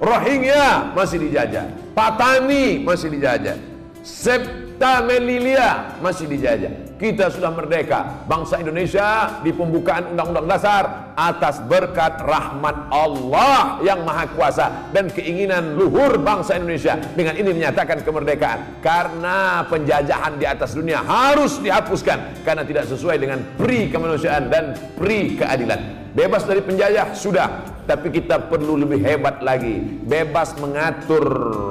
Rohingya 0.00 0.94
masih 0.96 1.18
dijajah. 1.26 1.66
Patani 1.92 2.80
masih 2.80 3.12
dijajah. 3.12 3.58
Septa 4.00 5.04
Melilia 5.04 5.98
masih 6.00 6.24
dijajah. 6.24 6.89
Kita 7.00 7.32
sudah 7.32 7.48
merdeka. 7.48 8.28
Bangsa 8.28 8.60
Indonesia 8.60 9.40
di 9.40 9.56
pembukaan 9.56 10.12
Undang-Undang 10.12 10.46
Dasar 10.52 10.84
atas 11.16 11.64
berkat 11.64 12.20
rahmat 12.20 12.92
Allah 12.92 13.80
yang 13.80 14.04
Maha 14.04 14.28
Kuasa 14.36 14.92
dan 14.92 15.08
keinginan 15.08 15.80
luhur 15.80 16.20
bangsa 16.20 16.60
Indonesia. 16.60 17.00
Dengan 17.16 17.40
ini 17.40 17.56
menyatakan 17.56 18.04
kemerdekaan. 18.04 18.84
Karena 18.84 19.64
penjajahan 19.64 20.36
di 20.36 20.44
atas 20.44 20.76
dunia 20.76 21.00
harus 21.00 21.56
dihapuskan 21.56 22.44
karena 22.44 22.68
tidak 22.68 22.84
sesuai 22.92 23.16
dengan 23.16 23.40
pri 23.56 23.88
kemanusiaan 23.88 24.52
dan 24.52 24.76
pri 25.00 25.40
keadilan. 25.40 26.00
Bebas 26.10 26.42
dari 26.42 26.58
penjajah 26.58 27.14
sudah, 27.14 27.62
tapi 27.86 28.10
kita 28.10 28.50
perlu 28.50 28.74
lebih 28.82 28.98
hebat 28.98 29.46
lagi. 29.46 29.78
Bebas 30.02 30.58
mengatur 30.58 31.22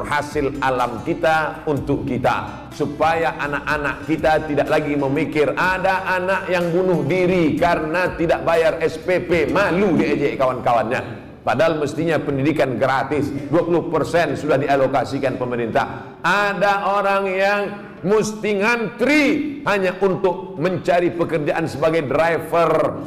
hasil 0.08 0.64
alam 0.64 1.04
kita 1.04 1.68
untuk 1.68 2.08
kita 2.08 2.72
supaya 2.72 3.36
anak-anak 3.36 4.08
kita 4.08 4.48
tidak 4.48 4.72
lagi 4.72 4.96
memikir 5.20 5.52
ada 5.52 6.16
anak 6.16 6.48
yang 6.48 6.72
bunuh 6.72 7.04
diri 7.04 7.60
karena 7.60 8.16
tidak 8.16 8.48
bayar 8.48 8.80
SPP, 8.80 9.52
malu 9.52 10.00
diejek 10.00 10.40
kawan-kawannya. 10.40 11.28
Padahal 11.44 11.76
mestinya 11.76 12.16
pendidikan 12.24 12.80
gratis. 12.80 13.28
20% 13.52 14.40
sudah 14.40 14.56
dialokasikan 14.56 15.36
pemerintah. 15.36 16.16
Ada 16.24 16.88
orang 16.88 17.24
yang 17.28 17.62
mesti 18.00 18.64
ngantri 18.64 19.24
hanya 19.68 20.00
untuk 20.00 20.56
mencari 20.56 21.12
pekerjaan 21.12 21.68
sebagai 21.68 22.08
driver 22.08 23.04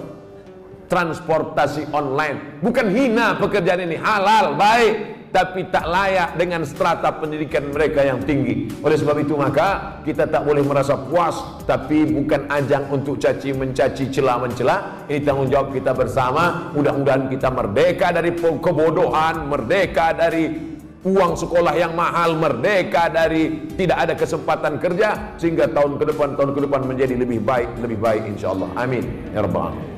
transportasi 0.93 1.89
online. 1.97 2.61
Bukan 2.61 2.93
hina 2.93 3.41
pekerjaan 3.41 3.89
ini, 3.89 3.97
halal, 3.97 4.53
baik, 4.61 5.22
tapi 5.33 5.67
tak 5.73 5.89
layak 5.89 6.37
dengan 6.37 6.61
strata 6.69 7.09
pendidikan 7.17 7.73
mereka 7.73 8.05
yang 8.05 8.21
tinggi. 8.23 8.69
Oleh 8.85 9.01
sebab 9.01 9.17
itu 9.25 9.33
maka 9.33 9.99
kita 10.05 10.29
tak 10.29 10.45
boleh 10.45 10.61
merasa 10.61 10.95
puas, 10.95 11.65
tapi 11.65 12.05
bukan 12.05 12.53
ajang 12.53 12.93
untuk 12.93 13.17
caci 13.17 13.57
mencaci 13.57 14.13
celah 14.13 14.37
mencela. 14.45 15.09
Ini 15.09 15.25
tanggung 15.25 15.49
jawab 15.49 15.73
kita 15.73 15.97
bersama. 15.97 16.71
Mudah-mudahan 16.77 17.33
kita 17.33 17.49
merdeka 17.49 18.13
dari 18.13 18.37
kebodohan, 18.37 19.49
merdeka 19.49 20.13
dari 20.13 20.73
uang 21.03 21.35
sekolah 21.35 21.75
yang 21.75 21.97
mahal, 21.99 22.39
merdeka 22.39 23.11
dari 23.11 23.73
tidak 23.75 23.99
ada 24.07 24.15
kesempatan 24.15 24.79
kerja 24.79 25.35
sehingga 25.41 25.67
tahun 25.67 25.99
ke 25.99 26.15
depan 26.15 26.39
tahun 26.39 26.53
ke 26.55 26.61
depan 26.69 26.81
menjadi 26.87 27.15
lebih 27.17 27.41
baik, 27.43 27.73
lebih 27.81 27.99
baik 27.99 28.23
insyaallah. 28.37 28.71
Amin 28.79 29.03
ya 29.35 29.43
rabbal 29.43 29.73
alamin 29.73 29.92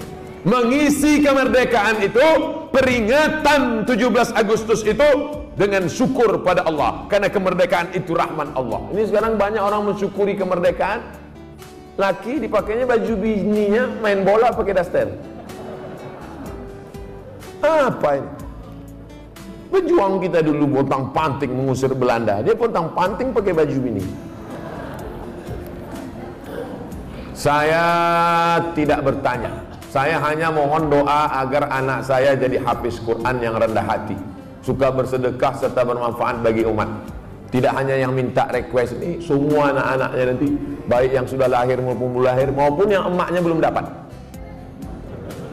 mengisi 0.44 1.24
kemerdekaan 1.24 2.04
itu 2.04 2.28
peringatan 2.68 3.88
17 3.88 4.36
Agustus 4.36 4.84
itu 4.84 5.08
dengan 5.56 5.88
syukur 5.88 6.44
pada 6.44 6.68
Allah. 6.68 7.08
Karena 7.08 7.32
kemerdekaan 7.32 7.96
itu 7.96 8.12
rahman 8.12 8.52
Allah. 8.52 8.84
Ini 8.92 9.08
sekarang 9.08 9.40
banyak 9.40 9.60
orang 9.60 9.92
mensyukuri 9.92 10.36
kemerdekaan. 10.36 11.00
Laki 11.94 12.42
dipakainya 12.42 12.84
baju 12.90 13.12
bininya 13.16 13.86
main 14.02 14.26
bola 14.26 14.52
pakai 14.52 14.74
daster. 14.76 15.08
Apa 17.64 18.20
ini? 18.20 18.30
Pejuang 19.70 20.22
kita 20.22 20.44
dulu 20.44 20.82
botang 20.82 21.10
panting 21.10 21.50
mengusir 21.50 21.90
Belanda. 21.96 22.42
Dia 22.44 22.54
potang 22.54 22.92
panting 22.92 23.30
pakai 23.30 23.54
baju 23.56 23.76
bini. 23.78 24.04
Saya 27.34 27.86
tidak 28.78 29.02
bertanya 29.02 29.73
saya 29.94 30.18
hanya 30.18 30.50
mohon 30.50 30.90
doa 30.90 31.30
agar 31.38 31.70
anak 31.70 32.02
saya 32.02 32.34
jadi 32.34 32.58
hafiz 32.66 32.98
Quran 32.98 33.38
yang 33.38 33.54
rendah 33.54 33.86
hati 33.86 34.18
Suka 34.64 34.90
bersedekah 34.90 35.54
serta 35.60 35.84
bermanfaat 35.84 36.40
bagi 36.40 36.64
umat. 36.64 36.88
Tidak 37.52 37.68
hanya 37.68 38.00
yang 38.00 38.10
minta 38.10 38.48
request 38.50 38.98
ini 38.98 39.22
Semua 39.22 39.70
anak-anaknya 39.70 40.24
nanti 40.34 40.48
Baik 40.90 41.10
yang 41.14 41.26
sudah 41.30 41.46
lahir 41.46 41.78
maupun 41.78 42.10
belum 42.10 42.26
lahir 42.26 42.48
Maupun 42.50 42.90
yang 42.90 43.06
emaknya 43.06 43.40
belum 43.44 43.58
dapat. 43.62 43.84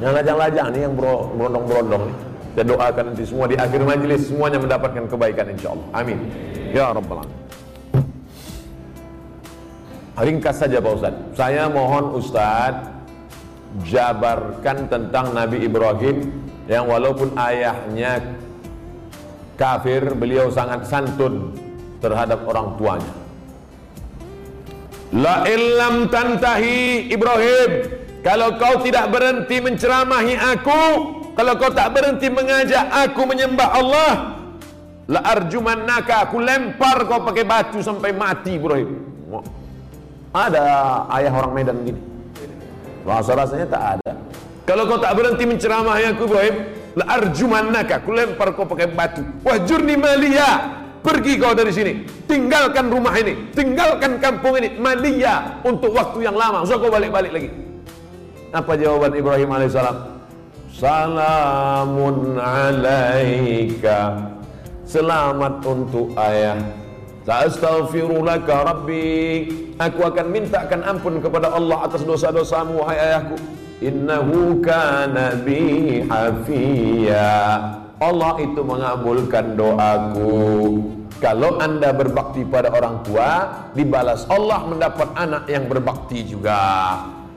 Yang 0.02 0.12
lajang-lajang 0.18 0.68
nih 0.74 0.82
yang 0.90 0.94
berondong-berondong 0.98 2.04
nih 2.10 2.18
Saya 2.58 2.66
doakan 2.66 3.04
nanti 3.14 3.24
semua 3.30 3.46
di 3.46 3.56
akhir 3.62 3.80
majlis 3.86 4.22
Semuanya 4.26 4.58
mendapatkan 4.58 5.04
kebaikan 5.06 5.46
insya 5.54 5.70
Allah 5.78 5.88
Amin. 5.94 6.18
Ya 6.74 6.90
Rabbal 6.90 7.22
Alamin. 7.22 7.40
Ringkas 10.22 10.56
saja 10.58 10.78
Pak 10.82 10.92
Ustaz. 10.98 11.16
Saya 11.38 11.70
mohon 11.70 12.16
Ustaz 12.18 12.91
jabarkan 13.88 14.92
tentang 14.92 15.32
Nabi 15.32 15.64
Ibrahim 15.64 16.28
yang 16.68 16.88
walaupun 16.88 17.36
ayahnya 17.40 18.20
kafir, 19.56 20.12
beliau 20.18 20.52
sangat 20.52 20.90
santun 20.90 21.56
terhadap 22.04 22.44
orang 22.44 22.76
tuanya. 22.76 23.14
La 25.12 25.44
illam 25.48 26.08
tantahi 26.08 27.12
Ibrahim, 27.12 27.72
kalau 28.24 28.56
kau 28.56 28.80
tidak 28.80 29.12
berhenti 29.12 29.60
menceramahi 29.60 30.36
aku, 30.40 30.84
kalau 31.36 31.54
kau 31.60 31.72
tak 31.72 31.92
berhenti 31.92 32.28
mengajak 32.32 32.88
aku 32.90 33.22
menyembah 33.28 33.70
Allah, 33.76 34.12
la 35.12 35.22
arjumannaka, 35.36 36.28
aku 36.28 36.40
lempar 36.40 37.04
kau 37.08 37.24
pakai 37.28 37.44
batu 37.44 37.80
sampai 37.84 38.16
mati 38.16 38.56
Ibrahim. 38.56 38.92
Ada 40.32 40.64
ayah 41.20 41.34
orang 41.36 41.54
Medan 41.60 41.78
gini. 41.84 42.11
Rasa-rasanya 43.02 43.68
tak 43.68 43.84
ada. 43.98 44.12
Kalau 44.66 44.88
kau 44.88 45.02
tak 45.02 45.18
berhenti 45.18 45.44
menceramahi 45.44 46.16
aku 46.16 46.30
Ibrahim, 46.30 46.56
la 46.96 47.06
arjumannaka, 47.18 48.00
aku 48.00 48.10
lempar 48.14 48.54
kau 48.54 48.64
pakai 48.70 48.88
batu. 48.88 49.26
Wahjurni 49.44 49.98
malia. 49.98 50.80
Pergi 51.02 51.42
kau 51.42 51.58
dari 51.58 51.74
sini. 51.74 52.06
Tinggalkan 52.30 52.94
rumah 52.94 53.18
ini, 53.18 53.50
tinggalkan 53.58 54.22
kampung 54.22 54.62
ini, 54.62 54.78
malia 54.78 55.58
untuk 55.66 55.98
waktu 55.98 56.30
yang 56.30 56.38
lama. 56.38 56.62
Usah 56.62 56.78
kau 56.78 56.94
balik-balik 56.94 57.34
lagi. 57.34 57.50
Apa 58.54 58.78
jawaban 58.78 59.18
Ibrahim 59.18 59.50
alaihissalam? 59.50 59.98
Salamun 60.72 62.38
alaika. 62.38 64.30
Selamat 64.86 65.64
untuk 65.66 66.14
ayah. 66.20 66.81
Sa'astaghfirulaka 67.22 68.66
Rabbi. 68.66 69.46
Aku 69.78 70.02
akan 70.02 70.26
mintakan 70.34 70.82
ampun 70.82 71.22
kepada 71.22 71.54
Allah 71.54 71.86
atas 71.86 72.02
dosa-dosamu 72.02 72.82
wahai 72.82 72.98
ayahku. 72.98 73.38
Innahu 73.82 74.58
kana 74.62 75.38
bi 75.38 76.02
hafiya. 76.06 77.34
Allah 78.02 78.34
itu 78.42 78.62
mengabulkan 78.66 79.54
doaku. 79.54 80.34
Kalau 81.22 81.62
anda 81.62 81.94
berbakti 81.94 82.42
pada 82.42 82.74
orang 82.74 83.06
tua 83.06 83.46
Dibalas 83.78 84.26
Allah 84.26 84.66
mendapat 84.66 85.14
anak 85.14 85.46
yang 85.46 85.70
berbakti 85.70 86.26
juga. 86.26 86.58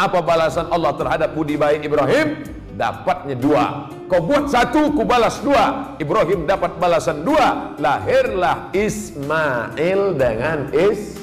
Apa 0.01 0.25
balasan 0.25 0.73
Allah 0.73 0.97
terhadap 0.97 1.37
budi 1.37 1.61
baik 1.61 1.85
Ibrahim? 1.85 2.40
Dapatnya 2.75 3.39
dua 3.39 3.87
Kau 4.05 4.21
buat 4.21 4.53
satu, 4.53 4.93
ku 4.93 5.03
balas 5.03 5.41
dua. 5.41 5.97
Ibrahim 5.97 6.45
dapat 6.45 6.77
balasan 6.77 7.25
dua. 7.25 7.73
Lahirlah 7.81 8.69
Ismail 8.77 10.15
dengan 10.15 10.69
Is. 10.77 11.17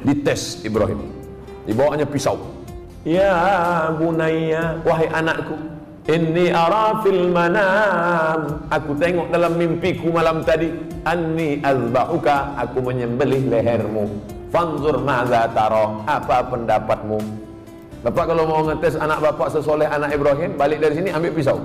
Dites 0.00 0.64
Ibrahim. 0.64 1.12
Dibawanya 1.68 2.08
pisau. 2.08 2.40
Ya 3.04 3.36
bunaya, 3.94 4.80
wahai 4.82 5.12
anakku. 5.12 5.54
Inni 6.08 6.50
arafil 6.50 7.30
manam. 7.30 8.66
Aku 8.72 8.96
tengok 8.96 9.28
dalam 9.28 9.54
mimpiku 9.54 10.08
malam 10.08 10.40
tadi. 10.42 10.72
Anni 11.04 11.60
azbahuka. 11.60 12.58
Aku 12.58 12.80
menyembelih 12.80 13.44
lehermu. 13.46 14.08
Fanzur 14.50 14.98
ma'za 15.04 15.52
taro. 15.52 16.00
Apa 16.08 16.48
pendapatmu? 16.48 17.51
Bapak 18.02 18.34
kalau 18.34 18.50
mau 18.50 18.66
ngetes 18.66 18.98
anak 18.98 19.22
bapak 19.22 19.54
sesoleh 19.54 19.86
anak 19.86 20.10
Ibrahim, 20.18 20.58
balik 20.58 20.82
dari 20.82 20.98
sini 20.98 21.14
ambil 21.14 21.38
pisau. 21.38 21.62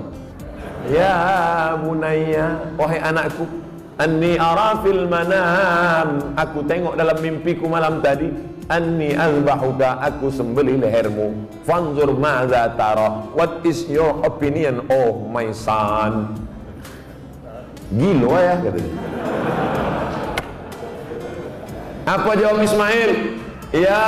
Ya 0.86 1.74
bunaya, 1.82 2.62
wahai 2.78 3.02
anakku, 3.02 3.42
anni 3.98 4.38
arafil 4.38 5.10
manam. 5.10 6.30
Aku 6.38 6.62
tengok 6.62 6.94
dalam 6.94 7.18
mimpiku 7.18 7.66
malam 7.66 7.98
tadi, 7.98 8.30
anni 8.70 9.18
azbahuka, 9.18 9.98
aku 9.98 10.30
sembeli 10.30 10.78
lehermu. 10.78 11.34
Fanzur 11.66 12.14
ma'za 12.14 12.70
tara. 12.78 13.26
What 13.34 13.66
is 13.66 13.90
your 13.90 14.22
opinion, 14.22 14.86
oh 14.94 15.26
my 15.26 15.50
son? 15.50 16.38
Gilo 17.90 18.38
ya 18.38 18.62
katanya. 18.62 18.94
Apa 22.06 22.30
jawab 22.38 22.62
Ismail? 22.62 23.10
Ya 23.68 24.00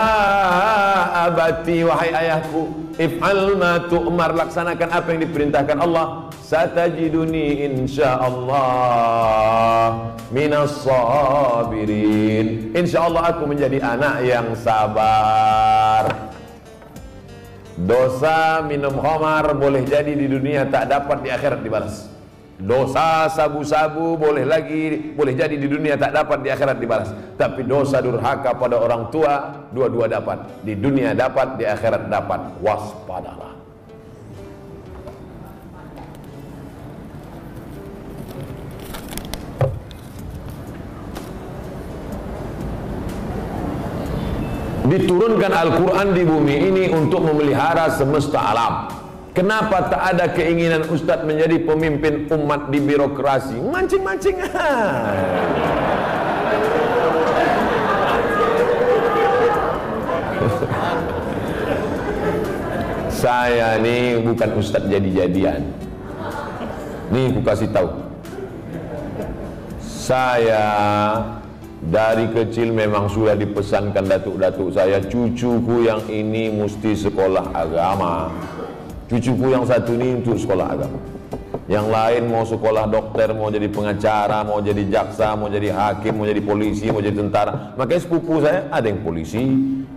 abati 1.29 1.85
wahai 1.85 2.17
ayahku 2.17 2.97
If'al 2.97 3.61
ma 3.61 3.85
tu'mar 3.93 4.33
Laksanakan 4.33 4.89
apa 4.89 5.13
yang 5.13 5.21
diperintahkan 5.29 5.77
Allah. 5.85 6.33
Satajiduni 6.41 7.69
insyaallah 7.69 8.57
Minas 10.33 10.81
sabirin. 10.81 12.73
Insyaallah 12.73 13.37
aku 13.37 13.45
menjadi 13.49 13.85
anak 13.85 14.25
yang 14.25 14.57
sabar. 14.57 16.09
Dosa 17.81 18.61
minum 18.65 18.97
khamar 19.01 19.57
boleh 19.57 19.85
jadi 19.89 20.13
di 20.13 20.29
dunia 20.29 20.69
tak 20.69 20.93
dapat 20.93 21.25
di 21.25 21.33
akhirat 21.33 21.65
dibalas 21.65 22.20
Dosa 22.61 23.25
sabu-sabu 23.33 24.21
boleh 24.21 24.45
lagi 24.45 25.17
boleh 25.17 25.33
jadi 25.33 25.57
di 25.57 25.65
dunia 25.65 25.97
tak 25.97 26.13
dapat 26.13 26.45
di 26.45 26.53
akhirat 26.53 26.77
dibalas. 26.77 27.09
Tapi 27.41 27.65
dosa 27.65 28.05
durhaka 28.05 28.53
pada 28.53 28.77
orang 28.77 29.09
tua 29.09 29.65
dua-dua 29.73 30.13
dapat. 30.13 30.61
Di 30.61 30.77
dunia 30.77 31.17
dapat, 31.17 31.57
di 31.57 31.65
akhirat 31.65 32.13
dapat. 32.13 32.61
Waspadalah. 32.61 33.51
Diturunkan 44.91 45.55
Al-Quran 45.55 46.09
di 46.19 46.23
bumi 46.27 46.57
ini 46.67 46.85
untuk 46.91 47.23
memelihara 47.23 47.95
semesta 47.95 48.43
alam. 48.43 48.90
Kenapa 49.41 49.89
tak 49.89 50.05
ada 50.05 50.29
keinginan 50.37 50.85
Ustadz 50.85 51.25
menjadi 51.25 51.65
pemimpin 51.65 52.29
umat 52.29 52.69
di 52.69 52.77
birokrasi? 52.77 53.57
Mancing-mancing. 53.57 54.37
Saya 63.25 63.81
ni 63.81 64.21
bukan 64.21 64.61
Ustadz 64.61 64.93
jadi-jadian. 64.93 65.65
Nih 67.09 67.33
aku 67.33 67.41
kasih 67.41 67.73
tahu. 67.73 67.89
Saya 69.81 70.69
dari 71.81 72.29
kecil 72.29 72.77
memang 72.77 73.09
sudah 73.09 73.33
dipesankan 73.41 74.05
datuk-datuk 74.05 74.77
saya 74.77 75.01
cucuku 75.01 75.89
yang 75.89 76.05
ini 76.13 76.53
mesti 76.53 76.93
sekolah 76.93 77.57
agama 77.57 78.29
Cucuku 79.11 79.51
yang 79.51 79.67
satu 79.67 79.99
ini 79.99 80.23
untuk 80.23 80.39
sekolah 80.39 80.67
agama. 80.71 80.99
Yang 81.67 81.87
lain 81.91 82.23
mau 82.31 82.47
sekolah 82.47 82.87
dokter, 82.87 83.35
mau 83.35 83.51
jadi 83.51 83.67
pengacara, 83.67 84.47
mau 84.47 84.63
jadi 84.63 84.87
jaksa, 84.87 85.35
mau 85.35 85.51
jadi 85.51 85.75
hakim, 85.75 86.15
mau 86.15 86.27
jadi 86.27 86.39
polisi, 86.39 86.95
mau 86.95 87.03
jadi 87.03 87.19
tentara. 87.19 87.75
Makanya 87.75 88.07
sepupu 88.07 88.39
saya 88.39 88.71
ada 88.71 88.87
yang 88.87 89.03
polisi, 89.03 89.51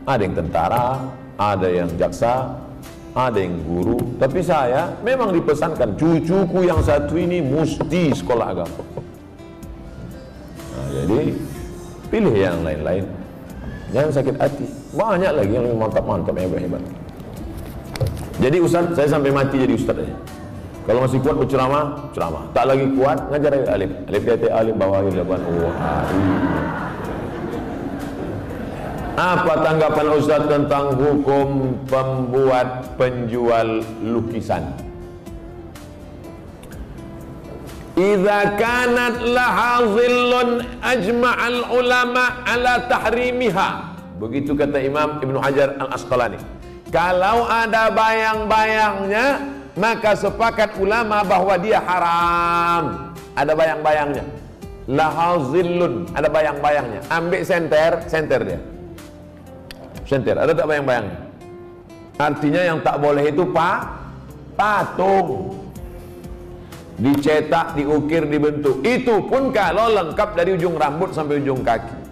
ada 0.09 0.21
yang 0.21 0.33
tentara, 0.33 1.13
ada 1.37 1.67
yang 1.69 1.89
jaksa, 1.93 2.57
ada 3.13 3.37
yang 3.37 3.57
guru. 3.61 4.17
Tapi 4.17 4.41
saya 4.41 4.97
memang 5.05 5.29
dipesankan 5.29 5.93
cucuku 5.93 6.65
yang 6.65 6.81
satu 6.81 7.13
ini 7.13 7.37
mesti 7.41 8.17
sekolah 8.17 8.45
agama. 8.49 8.81
Nah, 10.73 10.87
jadi 10.89 11.37
pilih 12.09 12.33
yang 12.33 12.65
lain-lain. 12.65 13.05
Jangan 13.93 14.09
sakit 14.09 14.35
hati. 14.41 14.65
Banyak 14.97 15.31
lagi 15.37 15.53
yang 15.53 15.69
mantap-mantap 15.77 16.33
hebat-hebat. 16.33 17.02
Jadi 18.41 18.57
Ustaz, 18.57 18.89
saya 18.97 19.05
sampai 19.05 19.29
mati 19.29 19.61
jadi 19.61 19.73
Ustaz 19.77 19.97
aja. 19.99 20.15
Kalau 20.83 20.99
masih 21.05 21.19
kuat 21.23 21.39
berceramah, 21.39 22.11
ceramah. 22.11 22.43
Tak 22.51 22.65
lagi 22.67 22.85
kuat, 22.97 23.31
ngajar 23.31 23.51
alif. 23.71 23.91
Alif 24.09 24.21
kata 24.27 24.47
alif 24.51 24.75
bawah 24.75 24.99
lakukan 24.99 25.41
oh, 25.47 25.71
Apa 29.15 29.53
tanggapan 29.63 30.07
Ustaz 30.17 30.43
tentang 30.49 30.97
hukum 30.99 31.79
pembuat 31.87 32.97
penjual 32.99 33.85
lukisan? 34.03 34.65
Idza 37.93 38.57
kanat 38.57 39.21
laha 39.21 39.85
dhillun 39.85 40.65
ajma'al 40.81 41.77
ulama 41.77 42.41
ala 42.43 42.89
tahrimiha. 42.89 43.69
Begitu 44.17 44.57
kata 44.57 44.81
Imam 44.81 45.21
Ibnu 45.21 45.37
Hajar 45.37 45.77
Al-Asqalani. 45.77 46.62
Kalau 46.93 47.49
ada 47.49 47.89
bayang-bayangnya, 47.89 49.41
maka 49.73 50.13
sepakat 50.13 50.77
ulama 50.77 51.25
bahwa 51.25 51.57
dia 51.57 51.81
haram. 51.81 53.09
Ada 53.33 53.57
bayang-bayangnya. 53.57 54.21
Lahazillun, 54.85 56.13
ada 56.13 56.29
bayang-bayangnya. 56.29 57.01
Ambil 57.09 57.41
senter, 57.41 58.05
senter 58.05 58.39
dia. 58.45 58.59
Senter, 60.05 60.37
ada 60.37 60.53
tak 60.53 60.69
bayang-bayangnya? 60.69 61.17
Artinya 62.21 62.61
yang 62.61 62.77
tak 62.85 63.01
boleh 63.01 63.25
itu 63.25 63.41
pak, 63.49 63.89
patung. 64.53 65.49
Dicetak, 67.01 67.73
diukir, 67.73 68.29
dibentuk. 68.29 68.85
Itu 68.85 69.25
pun 69.25 69.49
kalau 69.49 69.89
lengkap 69.89 70.37
dari 70.37 70.53
ujung 70.53 70.77
rambut 70.77 71.09
sampai 71.09 71.41
ujung 71.41 71.65
kaki. 71.65 72.05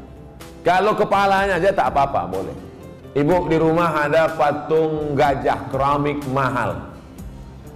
Kalau 0.65 0.97
kepalanya 0.97 1.61
aja 1.61 1.69
tak 1.69 1.93
apa-apa, 1.93 2.25
boleh. 2.25 2.70
Ibu 3.11 3.51
di 3.51 3.59
rumah 3.59 4.07
ada 4.07 4.31
patung 4.39 5.19
gajah 5.19 5.67
keramik 5.67 6.23
mahal. 6.31 6.79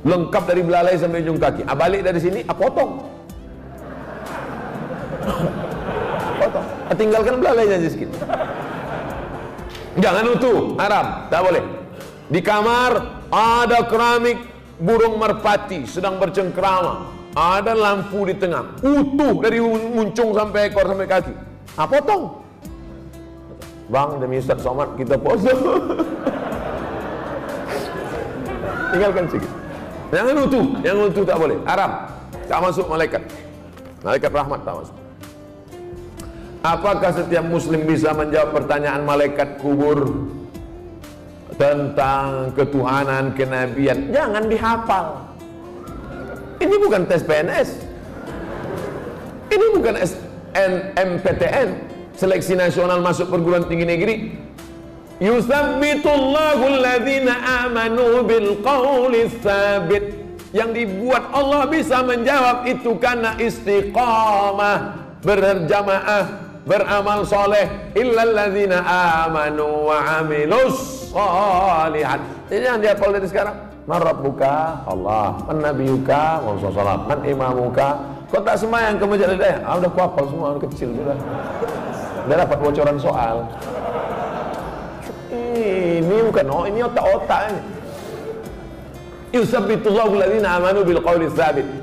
Lengkap 0.08 0.44
dari 0.48 0.64
belalai 0.64 0.96
sampai 0.96 1.28
ujung 1.28 1.36
kaki. 1.36 1.68
Ah, 1.68 1.76
balik 1.76 2.08
dari 2.08 2.24
sini, 2.24 2.40
ah, 2.48 2.56
potong. 2.56 3.04
potong. 6.40 6.68
Ah, 6.88 6.96
tinggalkan 6.96 7.36
belalai 7.44 7.68
aja 7.68 7.90
sedikit. 7.90 8.16
Jangan 10.00 10.24
utuh, 10.40 10.80
haram, 10.80 11.28
tak 11.28 11.42
boleh. 11.44 11.64
Di 12.32 12.40
kamar 12.40 12.92
ada 13.28 13.80
keramik 13.92 14.40
burung 14.80 15.20
merpati 15.20 15.84
sedang 15.84 16.16
bercengkrama. 16.16 17.12
Ada 17.36 17.76
lampu 17.76 18.24
di 18.24 18.40
tengah, 18.40 18.80
utuh 18.80 19.44
dari 19.44 19.60
muncung 19.92 20.32
sampai 20.32 20.72
ekor 20.72 20.88
sampai 20.88 21.08
kaki. 21.12 21.34
Ah, 21.76 21.84
potong. 21.92 22.45
Bang 23.86 24.18
demi 24.18 24.42
Ustaz 24.42 24.66
Somad 24.66 24.98
kita 24.98 25.14
puasa. 25.18 25.54
Tinggalkan 28.96 29.28
sikit 29.28 29.52
Jangan 30.14 30.48
utuh, 30.48 30.66
yang 30.86 31.02
utuh 31.02 31.26
tak 31.28 31.36
boleh. 31.36 31.58
Haram, 31.68 31.92
tak 32.48 32.60
masuk 32.62 32.86
malaikat. 32.88 33.20
Malaikat 34.06 34.32
rahmat 34.32 34.60
tak 34.64 34.74
masuk. 34.80 34.98
Apakah 36.66 37.12
setiap 37.14 37.46
muslim 37.46 37.84
bisa 37.84 38.16
menjawab 38.16 38.56
pertanyaan 38.56 39.04
malaikat 39.04 39.60
kubur? 39.60 40.32
Tentang 41.56 42.52
ketuhanan, 42.52 43.32
kenabian. 43.36 44.12
Jangan 44.12 44.44
dihafal. 44.48 45.36
Ini 46.56 46.76
bukan 46.80 47.04
tes 47.04 47.20
PNS 47.20 47.70
Ini 49.52 49.66
bukan 49.76 49.96
SNMPTN 50.00 51.70
seleksi 52.16 52.56
nasional 52.56 53.04
masuk 53.04 53.32
perguruan 53.32 53.68
tinggi 53.68 53.86
negeri. 53.88 54.16
Yusabbitullahu 55.16 56.64
alladhina 56.76 57.40
amanu 57.64 58.28
bil 58.28 58.60
tsabit 59.40 60.26
yang 60.52 60.76
dibuat 60.76 61.32
Allah 61.32 61.68
bisa 61.72 62.04
menjawab 62.04 62.68
itu 62.68 63.00
karena 63.00 63.36
istiqamah 63.40 65.00
berjamaah 65.24 66.26
beramal 66.68 67.24
soleh. 67.24 67.96
Illalladzina 67.96 68.84
amanu 69.24 69.92
wa 69.92 70.20
amilus 70.20 71.12
solihat. 71.16 72.20
Jadi 72.52 72.64
yang 72.64 72.80
dia 72.84 72.96
dari 72.96 73.28
sekarang. 73.28 73.56
Man 73.86 74.02
Rabbuka 74.02 74.84
Allah. 74.90 75.46
Man 75.46 75.62
Nabiyuka 75.62 76.42
Muhammad 76.42 77.00
Man 77.06 77.20
Imamuka. 77.24 77.90
Kau 78.34 78.42
tak 78.42 78.58
semayang 78.58 78.98
ke 78.98 79.06
masjid? 79.06 79.38
Eh, 79.38 79.62
ah, 79.62 79.78
udah 79.78 79.92
kuapal 79.94 80.26
semua 80.26 80.58
kecil 80.58 80.90
sudah 80.98 81.16
dia 82.26 82.36
dapat 82.42 82.58
bocoran 82.58 82.98
soal. 82.98 83.46
Ini 85.56 86.18
bukan 86.30 86.46
oh, 86.52 86.66
ini 86.68 86.84
otak-otak 86.84 87.42
ini. 87.50 87.62
Amanu. 90.48 90.88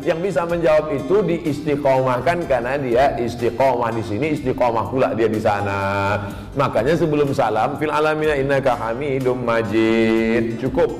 Yang 0.00 0.18
bisa 0.24 0.40
menjawab 0.48 0.88
itu 0.96 1.16
diistiqomahkan 1.20 2.48
karena 2.48 2.80
dia 2.80 3.12
istiqomah 3.20 3.92
di 3.92 4.00
sini, 4.00 4.32
istiqomah 4.32 4.88
pula 4.88 5.12
dia 5.12 5.28
di 5.28 5.36
sana. 5.36 6.16
Makanya 6.56 6.96
sebelum 6.96 7.36
salam 7.36 7.76
fil 7.76 7.92
alamina 7.92 8.40
innaka 8.40 8.72
hamidum 8.72 9.44
majid. 9.44 10.56
Cukup. 10.64 10.96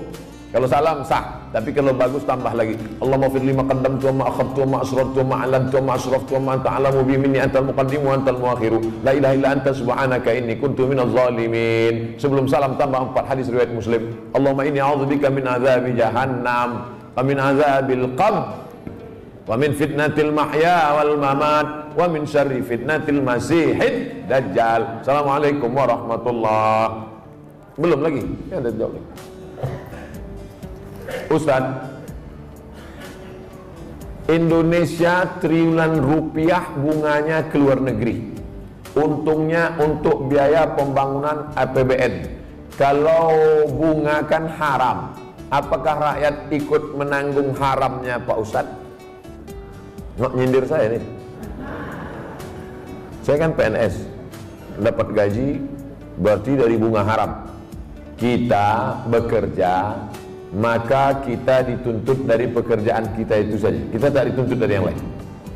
Kalau 0.53 0.69
salam 0.69 1.01
sah. 1.09 1.42
Tapi 1.53 1.69
kalau 1.77 1.93
bagus 1.93 2.25
tambah 2.25 2.49
lagi. 2.57 2.81
Allahumma 2.97 3.29
fir 3.29 3.45
lima 3.45 3.63
qaddam 3.69 4.01
tu 4.01 4.09
ma 4.09 4.25
akhadtu 4.33 4.65
ma 4.65 4.81
asrartu 4.81 5.21
ma 5.21 5.37
alantu 5.45 5.79
ma 5.85 6.01
asraftu 6.01 6.41
ma 6.41 6.57
anta 6.57 6.81
alamu 6.81 7.05
bi 7.05 7.21
minni 7.21 7.45
antal 7.45 7.69
muqaddimu 7.69 8.09
antal 8.09 8.41
muakhiru. 8.41 8.81
La 9.05 9.13
ilaha 9.13 9.33
illa 9.37 9.49
anta 9.53 9.71
subhanaka 9.77 10.33
inni 10.33 10.57
kuntu 10.57 10.89
minaz 10.89 11.13
zalimin. 11.13 12.17
Sebelum 12.17 12.49
salam 12.49 12.81
tambah 12.81 13.13
empat 13.13 13.29
hadis 13.29 13.53
riwayat 13.53 13.69
Muslim. 13.69 14.17
Allahumma 14.33 14.65
inni 14.65 14.81
a'udzubika 14.81 15.29
min 15.29 15.45
azabi 15.45 15.93
jahannam 15.93 16.89
wa 17.13 17.21
min 17.21 17.37
azabil 17.37 18.07
qabr 18.17 18.43
wa 19.45 19.55
min 19.61 19.71
fitnatil 19.77 20.33
mahya 20.33 20.97
wal 20.97 21.21
mamat 21.21 21.93
wa 21.93 22.09
min 22.09 22.25
syarri 22.25 22.65
fitnatil 22.65 23.21
masihid 23.21 24.25
dajjal. 24.25 25.05
Assalamualaikum 25.05 25.69
warahmatullahi 25.69 27.13
Belum 27.77 28.01
lagi? 28.01 28.25
Ya, 28.49 28.57
ada 28.61 28.73
jawab 28.73 28.97
lagi. 28.97 29.32
Ustaz 31.29 31.65
Indonesia 34.31 35.29
triliunan 35.43 35.99
rupiah 35.99 36.73
bunganya 36.79 37.49
ke 37.51 37.57
luar 37.59 37.83
negeri 37.83 38.33
Untungnya 38.93 39.73
untuk 39.81 40.29
biaya 40.29 40.77
pembangunan 40.77 41.53
APBN 41.57 42.29
Kalau 42.77 43.33
bunga 43.73 44.25
kan 44.29 44.47
haram 44.53 45.17
Apakah 45.53 46.01
rakyat 46.01 46.49
ikut 46.49 46.97
menanggung 46.97 47.53
haramnya 47.53 48.17
Pak 48.25 48.39
Ustaz? 48.41 48.65
Nggak 50.17 50.33
nyindir 50.33 50.65
saya 50.65 50.97
nih. 50.97 51.05
Saya 53.21 53.37
kan 53.37 53.53
PNS, 53.53 53.95
dapat 54.81 55.13
gaji 55.13 55.61
berarti 56.17 56.53
dari 56.57 56.81
bunga 56.81 57.05
haram. 57.05 57.31
Kita 58.17 58.97
bekerja, 59.13 59.93
maka 60.53 61.25
kita 61.25 61.65
dituntut 61.65 62.29
dari 62.29 62.45
pekerjaan 62.45 63.09
kita 63.17 63.41
itu 63.41 63.57
saja. 63.57 63.81
Kita 63.89 64.13
tak 64.13 64.33
dituntut 64.33 64.61
dari 64.61 64.77
yang 64.77 64.85
lain. 64.85 65.01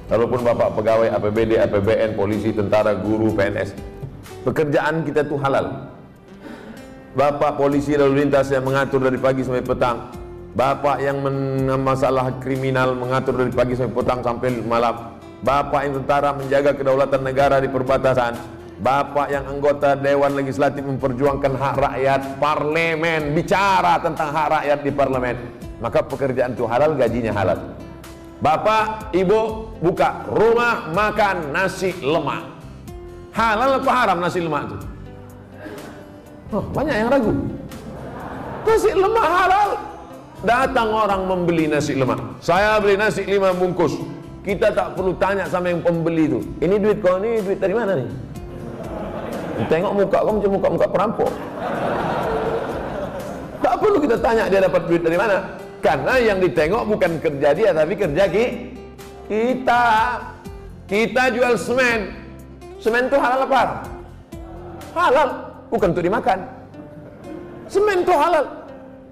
Walaupun 0.08 0.40
Bapak 0.40 0.72
pegawai 0.78 1.08
APBD, 1.20 1.60
APBN, 1.60 2.16
polisi, 2.16 2.54
tentara, 2.54 2.96
guru, 2.96 3.34
PNS, 3.34 3.76
pekerjaan 4.46 5.04
kita 5.04 5.26
itu 5.26 5.36
halal. 5.36 5.92
Bapak 7.16 7.56
polisi 7.56 7.96
lalu 7.96 8.24
lintas 8.24 8.52
yang 8.52 8.64
mengatur 8.64 9.00
dari 9.00 9.18
pagi 9.18 9.40
sampai 9.42 9.64
petang, 9.64 10.12
Bapak 10.56 11.00
yang 11.00 11.20
masalah 11.80 12.32
kriminal 12.40 12.92
mengatur 12.92 13.40
dari 13.40 13.52
pagi 13.52 13.72
sampai 13.72 13.96
petang 13.96 14.20
sampai 14.20 14.62
malam, 14.62 15.16
Bapak 15.40 15.80
yang 15.88 15.94
tentara 16.00 16.36
menjaga 16.36 16.76
kedaulatan 16.76 17.20
negara 17.24 17.56
di 17.58 17.68
perbatasan, 17.72 18.55
Bapak 18.76 19.32
yang 19.32 19.48
anggota 19.48 19.96
Dewan 19.96 20.36
Legislatif 20.36 20.84
memperjuangkan 20.84 21.52
hak 21.56 21.76
rakyat, 21.80 22.20
parlemen 22.36 23.32
bicara 23.32 23.96
tentang 24.04 24.28
hak 24.28 24.48
rakyat 24.52 24.78
di 24.84 24.92
parlemen, 24.92 25.36
maka 25.80 26.04
pekerjaan 26.04 26.52
itu 26.52 26.68
halal, 26.68 26.92
gajinya 26.92 27.32
halal. 27.32 27.56
Bapak, 28.36 29.16
ibu 29.16 29.72
buka 29.80 30.28
rumah 30.28 30.92
makan 30.92 31.56
nasi 31.56 31.96
lemak. 32.04 32.52
Halal 33.32 33.80
apa 33.80 33.90
haram 33.96 34.18
nasi 34.20 34.44
lemak 34.44 34.68
itu? 34.68 34.76
Oh, 36.52 36.64
banyak 36.68 36.94
yang 37.00 37.08
ragu. 37.08 37.32
Nasi 38.68 38.92
lemak 38.92 39.24
halal. 39.24 39.68
Datang 40.44 40.92
orang 40.92 41.24
membeli 41.24 41.64
nasi 41.64 41.96
lemak. 41.96 42.20
Saya 42.44 42.76
beli 42.76 43.00
nasi 43.00 43.24
lima 43.24 43.56
bungkus. 43.56 43.96
Kita 44.44 44.68
tak 44.68 45.00
perlu 45.00 45.16
tanya 45.16 45.48
sama 45.48 45.72
yang 45.72 45.80
pembeli 45.80 46.28
itu. 46.28 46.40
Ini 46.60 46.76
duit 46.76 47.00
kau 47.00 47.16
ini 47.18 47.40
duit 47.40 47.56
dari 47.56 47.72
mana 47.72 47.96
nih? 47.96 48.25
Tengok 49.64 49.92
muka 49.96 50.18
kau 50.20 50.32
macam 50.36 50.52
muka-muka 50.52 50.86
perampok. 50.92 51.32
Tak 53.64 53.74
perlu 53.80 53.98
kita 54.04 54.16
tanya 54.20 54.44
dia 54.52 54.60
dapat 54.60 54.82
duit 54.84 55.00
dari 55.00 55.16
mana. 55.16 55.56
Karena 55.80 56.20
yang 56.20 56.38
ditengok 56.44 56.82
bukan 56.84 57.12
kerja 57.24 57.48
dia 57.56 57.70
tapi 57.72 57.92
kerja 57.96 58.24
ki 58.28 58.46
kita. 59.26 59.84
Kita 60.86 61.22
jual 61.34 61.58
semen. 61.58 62.14
Semen 62.78 63.10
itu 63.10 63.18
halal 63.18 63.42
apa? 63.48 63.82
Halal, 64.94 65.28
bukan 65.72 65.90
untuk 65.90 66.04
dimakan. 66.04 66.38
Semen 67.66 68.06
itu 68.06 68.14
halal. 68.14 68.44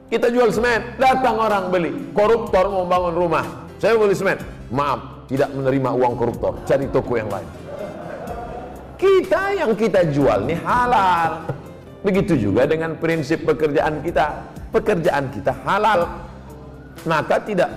Kita 0.07 0.31
jual 0.31 0.55
semen, 0.55 0.95
datang 1.01 1.35
orang 1.41 1.75
beli. 1.75 1.91
Koruptor 2.15 2.71
mau 2.71 2.87
bangun 2.87 3.15
rumah. 3.19 3.45
Saya 3.83 3.99
beli 3.99 4.15
semen. 4.15 4.39
Maaf, 4.71 5.27
tidak 5.27 5.51
menerima 5.51 5.91
uang 5.91 6.15
koruptor. 6.15 6.55
Cari 6.63 6.87
toko 6.95 7.19
yang 7.19 7.27
lain. 7.27 7.64
Kita 8.95 9.51
yang 9.55 9.75
kita 9.75 10.07
jual 10.15 10.47
nih 10.47 10.59
halal. 10.63 11.51
Begitu 12.05 12.51
juga 12.51 12.69
dengan 12.69 12.95
prinsip 12.95 13.43
pekerjaan 13.43 14.05
kita. 14.05 14.47
Pekerjaan 14.71 15.31
kita 15.35 15.53
halal. 15.67 16.07
Maka 17.05 17.43
tidak 17.43 17.71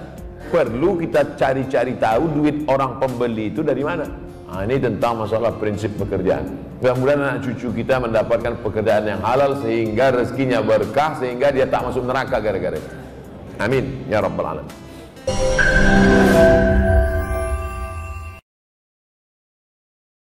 perlu 0.53 0.95
kita 1.01 1.35
cari-cari 1.35 1.97
tahu 1.99 2.23
duit 2.37 2.57
orang 2.69 3.01
pembeli 3.01 3.51
itu 3.51 3.65
dari 3.65 3.83
mana. 3.83 4.05
Nah, 4.47 4.63
ini 4.63 4.79
tentang 4.79 5.19
masalah 5.19 5.51
prinsip 5.59 5.91
pekerjaan. 5.99 6.47
Mudah-mudahan 6.79 7.19
anak 7.19 7.39
cucu 7.43 7.83
kita 7.83 7.99
mendapatkan 7.99 8.53
pekerjaan 8.63 9.03
yang 9.09 9.19
halal 9.19 9.59
sehingga 9.59 10.13
rezekinya 10.13 10.63
berkah 10.63 11.19
sehingga 11.19 11.51
dia 11.51 11.67
tak 11.67 11.89
masuk 11.89 12.05
neraka 12.07 12.39
gara-gara. 12.39 12.79
Amin 13.59 14.05
ya 14.07 14.21
rabbal 14.21 14.55
alamin. 14.55 16.16